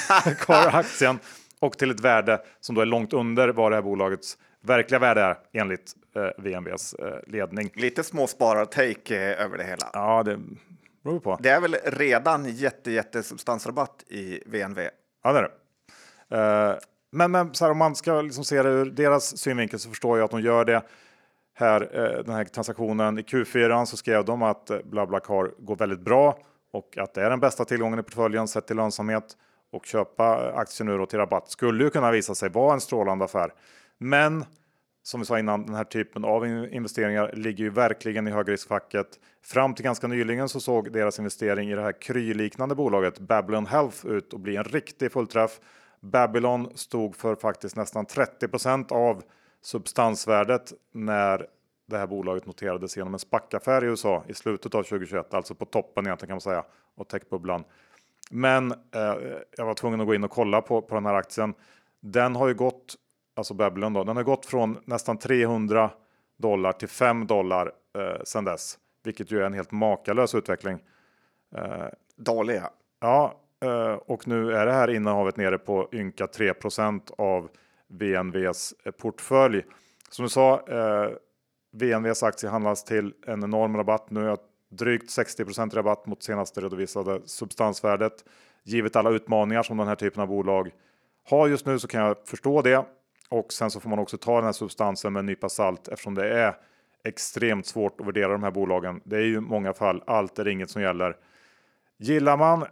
[0.73, 1.19] aktien
[1.61, 5.21] och till ett värde som då är långt under vad det här bolagets verkliga värde
[5.21, 7.71] är enligt eh, VNVs eh, ledning.
[7.75, 9.91] Lite småsparar-take eh, över det hela.
[9.93, 10.41] Ja, det
[11.05, 11.39] beror på.
[11.41, 14.81] Det är väl redan jätte, jätte substansrabatt i VNV?
[15.23, 15.51] Ja, det är det.
[16.37, 16.79] Eh,
[17.11, 20.19] men, men så här, om man ska liksom se det ur deras synvinkel så förstår
[20.19, 20.83] jag att de gör det.
[21.57, 26.01] Här, eh, den här transaktionen i Q4 så skrev de att eh, BlaBlaCar går väldigt
[26.01, 26.39] bra
[26.73, 29.37] och att det är den bästa tillgången i portföljen sett till lönsamhet
[29.73, 33.25] och köpa aktier nu då till rabatt skulle ju kunna visa sig vara en strålande
[33.25, 33.53] affär.
[34.05, 34.45] Men
[35.03, 39.07] som vi sa innan, den här typen av investeringar ligger ju verkligen i högriskfacket.
[39.43, 44.07] Fram till ganska nyligen så såg deras investering i det här Kry-liknande bolaget Babylon Health
[44.07, 45.61] ut att bli en riktig fullträff.
[46.01, 49.23] Babylon stod för faktiskt nästan 30% av
[49.63, 51.47] substansvärdet när
[51.87, 55.65] det här bolaget noterades genom en SPAC-affär i USA i slutet av 2021, alltså på
[55.65, 56.65] toppen egentligen kan man säga,
[56.95, 57.65] och techbubblan.
[58.31, 59.15] Men eh,
[59.57, 61.55] jag var tvungen att gå in och kolla på, på den här aktien.
[62.01, 62.97] Den har ju gått
[63.37, 65.91] alltså Babylon då, den har gått från nästan 300
[66.39, 70.79] dollar till 5 dollar eh, sedan dess, vilket ju är en helt makalös utveckling.
[71.57, 71.87] Eh,
[72.17, 72.71] Dåliga.
[73.01, 77.49] Ja, eh, och nu är det här innehavet nere på ynka 3% av
[77.89, 79.65] VNVs eh, portfölj.
[80.11, 81.11] Som du sa, eh,
[81.73, 84.11] VNVs aktie handlas till en enorm rabatt.
[84.11, 84.37] Nu
[84.71, 88.25] drygt 60% rabatt mot senaste redovisade substansvärdet.
[88.65, 90.71] Givet alla utmaningar som den här typen av bolag
[91.29, 92.85] har just nu så kan jag förstå det.
[93.29, 96.15] Och sen så får man också ta den här substansen med en nypa salt eftersom
[96.15, 96.57] det är
[97.05, 99.01] extremt svårt att värdera de här bolagen.
[99.05, 101.17] Det är ju i många fall allt är inget som gäller.
[101.99, 102.65] Gillar man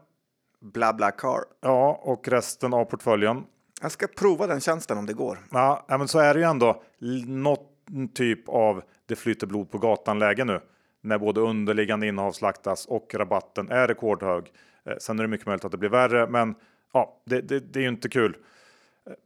[0.61, 1.40] Bla bla car.
[1.61, 3.44] ja, och resten av portföljen.
[3.82, 5.38] Jag ska prova den tjänsten om det går.
[5.50, 6.82] Ja, men så är det ju ändå
[7.26, 7.68] något
[8.14, 10.61] typ av det flyter blod på gatan läge nu
[11.00, 14.53] när både underliggande innehav slaktas och rabatten är rekordhög.
[14.84, 16.55] Eh, Sen är det mycket möjligt att det blir värre, men
[16.92, 18.36] ja, det, det, det är ju inte kul.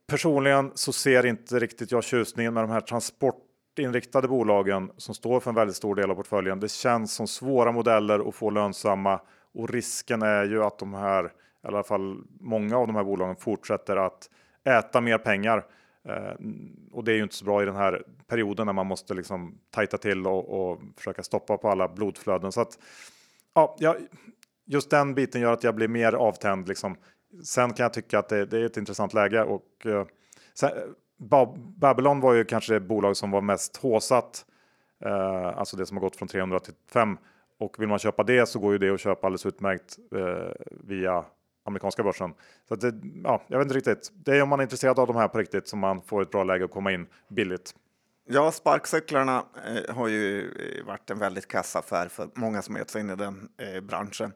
[0.07, 5.51] Personligen så ser inte riktigt jag tjusningen med de här transportinriktade bolagen som står för
[5.51, 6.61] en väldigt stor del av portföljen.
[6.61, 9.21] Det känns som svåra modeller att få lönsamma
[9.55, 13.37] och risken är ju att de här, i alla fall många av de här bolagen
[13.37, 14.31] fortsätter att
[14.65, 15.65] äta mer pengar.
[16.09, 16.35] Eh,
[16.93, 19.59] och det är ju inte så bra i den här perioden när man måste liksom
[19.71, 22.53] tajta till och, och försöka stoppa på alla blodflöden.
[22.53, 22.79] Så att,
[23.55, 23.97] ja, jag,
[24.65, 26.69] just den biten gör att jag blir mer avtänd.
[26.69, 26.97] Liksom.
[27.45, 29.43] Sen kan jag tycka att det, det är ett intressant läge.
[29.43, 30.07] Och, eh,
[30.55, 30.71] sen,
[31.77, 34.47] Babylon var ju kanske det bolag som var mest håsat.
[35.05, 37.19] Eh, alltså det som har gått från 300 till 5.
[37.59, 41.25] Och vill man köpa det så går ju det att köpa alldeles utmärkt eh, via
[41.65, 42.35] amerikanska börsen.
[42.69, 44.13] Så att det, ja, jag vet inte riktigt.
[44.15, 46.31] Det är om man är intresserad av de här på riktigt som man får ett
[46.31, 47.75] bra läge att komma in billigt.
[48.29, 53.01] Ja, sparkcyklarna eh, har ju eh, varit en väldigt kassaffär för många som gett sig
[53.01, 54.33] in i den eh, branschen.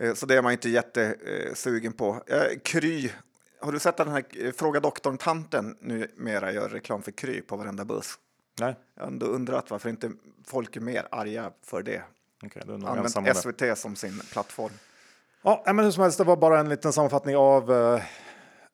[0.00, 2.22] Eh, så det är man inte jättesugen på.
[2.26, 3.10] Eh, Kry,
[3.60, 7.84] har du sett den här eh, Fråga doktorn-tanten numera gör reklam för Kry på varenda
[7.84, 8.14] buss?
[8.60, 10.10] Nej, Jag har ändå undrat varför inte
[10.46, 12.02] folk är mer arga för det.
[12.42, 13.34] ensam om Använt det.
[13.34, 14.72] SVT som sin plattform.
[15.42, 18.02] Ja, men hur som helst, det var bara en liten sammanfattning av eh,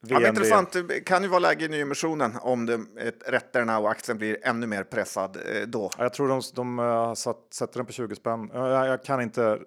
[0.07, 0.20] Ja, VNV.
[0.22, 4.18] men intressant, det kan ju vara läge i nyemissionen om det, ett, rätterna och aktien
[4.18, 5.91] blir ännu mer pressad eh, då.
[5.99, 8.51] Ja, Jag tror de, de uh, satt, sätter den på 20 spänn.
[8.55, 9.59] Ja, Jag, jag kan inte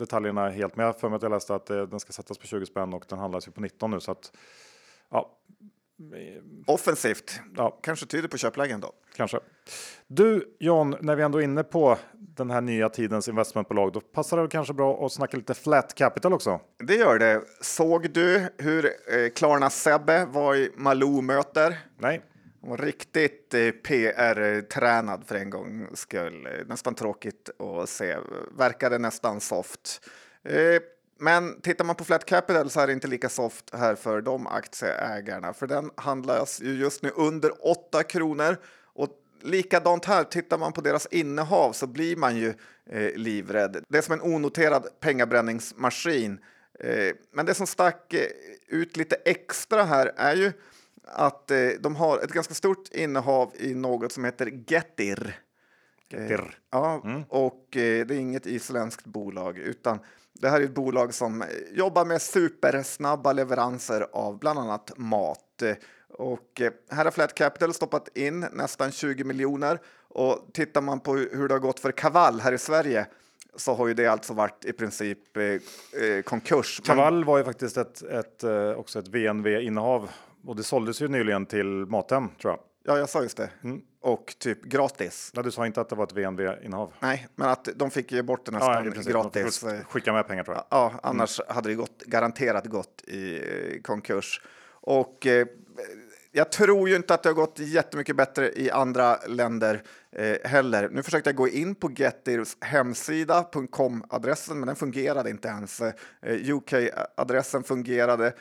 [0.00, 2.38] detaljerna helt, men jag har för mig att jag läste att eh, den ska sättas
[2.38, 4.00] på 20 spänn och den handlas ju på 19 nu.
[4.00, 4.32] Så att,
[5.10, 5.36] ja,
[6.66, 8.92] Offensivt, ja, kanske tyder på köplägen då.
[9.16, 9.40] kanske.
[10.06, 14.42] Du John, när vi ändå är inne på den här nya tidens investmentbolag, då passar
[14.42, 16.60] det kanske bra att snacka lite flat capital också.
[16.78, 17.42] Det gör det.
[17.60, 18.90] Såg du hur eh,
[19.36, 21.78] Klarna Sebbe var i Malou-möter?
[21.98, 22.29] Nej, Hon var
[22.68, 26.46] riktigt eh, PR-tränad för en gångs skull.
[26.46, 28.16] Eh, nästan tråkigt att se.
[28.58, 30.08] Verkade nästan soft.
[30.44, 30.82] Eh,
[31.18, 34.46] men tittar man på Flat Capital så är det inte lika soft här för de
[34.46, 35.52] aktieägarna.
[35.52, 38.56] För den handlas ju just nu under 8 kronor.
[38.84, 39.08] Och
[39.42, 42.54] likadant här, tittar man på deras innehav så blir man ju
[42.90, 43.84] eh, livrädd.
[43.88, 46.38] Det är som en onoterad pengabränningsmaskin.
[46.80, 48.26] Eh, men det som stack eh,
[48.66, 50.52] ut lite extra här är ju
[51.10, 55.40] att eh, de har ett ganska stort innehav i något som heter Getir.
[56.10, 56.38] Getir.
[56.40, 59.98] Eh, ja, och eh, det är inget isländskt bolag utan
[60.32, 65.62] det här är ett bolag som eh, jobbar med supersnabba leveranser av bland annat mat.
[65.62, 65.74] Eh,
[66.08, 71.14] Och eh, här har Flat Capital stoppat in nästan 20 miljoner och tittar man på
[71.14, 73.06] hur det har gått för Kaval här i Sverige
[73.56, 76.80] så har ju det alltså varit i princip eh, konkurs.
[76.84, 78.44] Kaval var ju faktiskt ett, ett,
[78.76, 80.10] också ett VNV-innehav
[80.46, 82.60] och det såldes ju nyligen till Mathem tror jag.
[82.84, 83.50] Ja, jag sa just det.
[84.00, 85.30] Och typ gratis.
[85.34, 86.92] Nej, du sa inte att det var ett VNV-innehav.
[87.00, 89.04] Nej, men att de fick ge bort det Ja, nästan.
[89.14, 89.64] Man gratis.
[89.88, 90.64] skicka med pengar tror jag.
[90.70, 94.42] Ja, annars hade det gått, garanterat gått i eh, konkurs.
[94.82, 95.46] Och eh,
[96.32, 99.82] jag tror ju inte att det har gått jättemycket bättre i andra länder
[100.12, 100.88] eh, heller.
[100.88, 105.80] Nu försökte jag gå in på Getirs hemsida, .com-adressen, men den fungerade inte ens.
[105.80, 105.94] Eh,
[106.54, 108.32] UK-adressen fungerade.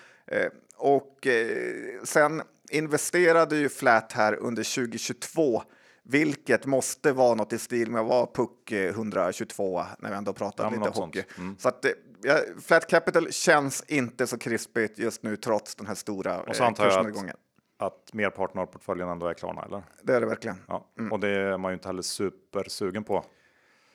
[0.80, 5.64] Eh, och eh, sen investerade ju Flat här under 2022
[6.04, 10.34] vilket måste vara något i stil med att vara puck eh, 122 när vi ändå
[10.34, 11.24] pratar Ja, lite hockey.
[11.58, 15.96] Så att, eh, ja, Flat Capital känns inte så krispigt just nu trots den här
[15.96, 17.36] stora Och så eh, antar kursnedgången.
[17.78, 19.84] att, att merparten av portföljen ändå är Klarna, eller?
[20.02, 20.58] Det är det verkligen.
[20.68, 20.86] Ja.
[21.12, 23.26] Och det är man ju inte heller supersugen på.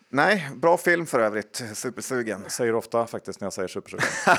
[0.08, 1.62] Nej, bra film för övrigt.
[1.74, 2.40] Supersugen.
[2.42, 4.06] Jag säger ofta faktiskt när jag säger supersugen.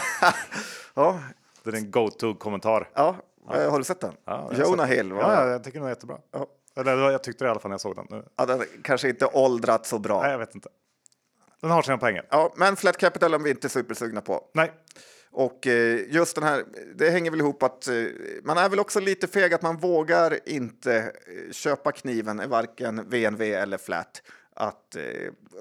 [0.93, 1.19] Ja,
[1.71, 2.89] det är en go-to-kommentar.
[2.95, 3.15] ja.
[3.53, 4.13] eh, har du sett den?
[4.25, 5.13] Ja, Jonah Hill.
[5.13, 6.17] Var, Ja, ja, ja, jag tycker den är jättebra.
[6.31, 6.47] Ja.
[6.77, 8.07] Eller jag tyckte det i alla fall när jag såg den.
[8.09, 10.21] Nu- den kanske inte åldrats så bra.
[10.21, 10.69] Nej, jag vet inte.
[11.61, 12.25] Den har sina poänger.
[12.29, 14.43] Ja, men Flat Capital är vi inte supersugna på.
[14.53, 14.71] Nej,
[15.31, 16.63] Och eh, just den här,
[16.95, 17.93] det hänger väl ihop att eh,
[18.43, 21.11] man är väl också lite feg att man vågar inte
[21.51, 24.21] köpa kniven i varken VNV eller Flat.
[24.57, 24.95] Att,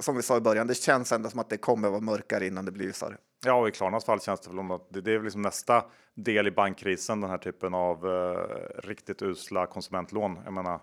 [0.00, 2.64] som vi sa i början, det känns ändå som att det kommer vara mörkare innan
[2.64, 3.16] det blir ljusare.
[3.44, 5.42] Ja, och i Klarnas fall känns det väl som att det, det är väl liksom
[5.42, 5.84] nästa
[6.14, 10.38] del i bankkrisen, den här typen av eh, riktigt usla konsumentlån.
[10.44, 10.80] Jag menar,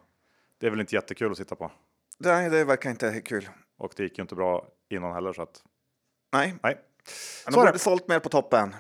[0.60, 1.72] det är väl inte jättekul att sitta på.
[2.18, 3.50] Nej, det verkar inte kul.
[3.78, 5.64] Och det gick ju inte bra innan heller, så att
[6.34, 6.78] Nej, nej.
[7.46, 8.76] är borde sålt mer på toppen.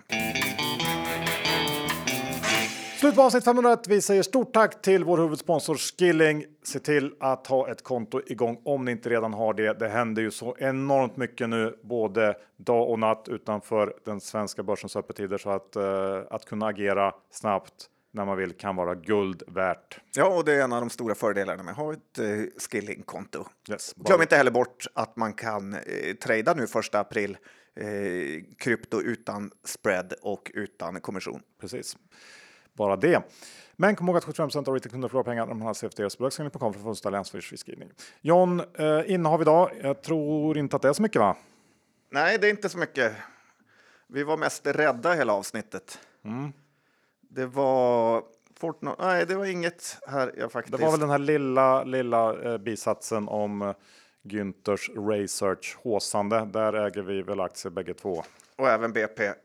[3.01, 3.87] Slut på avsnitt 501.
[3.87, 6.45] Vi säger stort tack till vår huvudsponsor Skilling.
[6.63, 9.79] Se till att ha ett konto igång om ni inte redan har det.
[9.79, 14.95] Det händer ju så enormt mycket nu, både dag och natt utanför den svenska börsens
[14.95, 15.83] öppettider så att uh,
[16.29, 17.73] att kunna agera snabbt
[18.11, 19.99] när man vill kan vara guld värt.
[20.15, 23.45] Ja, och det är en av de stora fördelarna med att ha ett uh, skilling-konto.
[23.69, 25.79] Yes, Glöm inte heller bort att man kan uh,
[26.23, 27.37] trada nu första april
[27.75, 31.41] eh, krypto utan spread och utan kommission.
[31.61, 31.97] Precis,
[32.73, 33.23] bara det.
[33.75, 36.91] Men kom ihåg att 75 av retailkunder förlorar pengar om man har CFDs bolagsskilling.com för
[36.91, 37.91] att få ansvarsfri skrivning.
[38.21, 39.71] John, eh, innehav idag.
[39.81, 41.37] Jag tror inte att det är så mycket va?
[42.09, 43.13] Nej, det är inte så mycket.
[44.07, 45.99] Vi var mest rädda hela avsnittet.
[46.25, 46.53] Mm.
[47.21, 48.23] Det var
[48.61, 48.95] Fortnite.
[48.99, 50.77] Nej, det var inget här jag faktiskt.
[50.77, 53.73] Det var väl den här lilla, lilla eh, bisatsen om eh,
[54.23, 56.47] Günthers Research håsande.
[56.53, 58.23] Där äger vi väl aktier bägge två.
[58.55, 59.35] Och även BP-portföljen.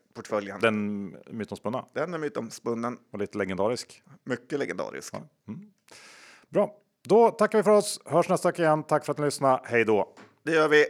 [0.61, 2.99] Den, Den mytomspunna Den är mytomspunnen.
[3.13, 4.03] och lite legendarisk.
[4.25, 5.15] Mycket legendarisk.
[6.49, 8.01] Bra, då tackar vi för oss.
[8.05, 8.83] Hörs nästa vecka igen.
[8.83, 9.61] Tack för att ni lyssnade.
[9.65, 10.15] Hej då!
[10.43, 10.87] Det gör vi.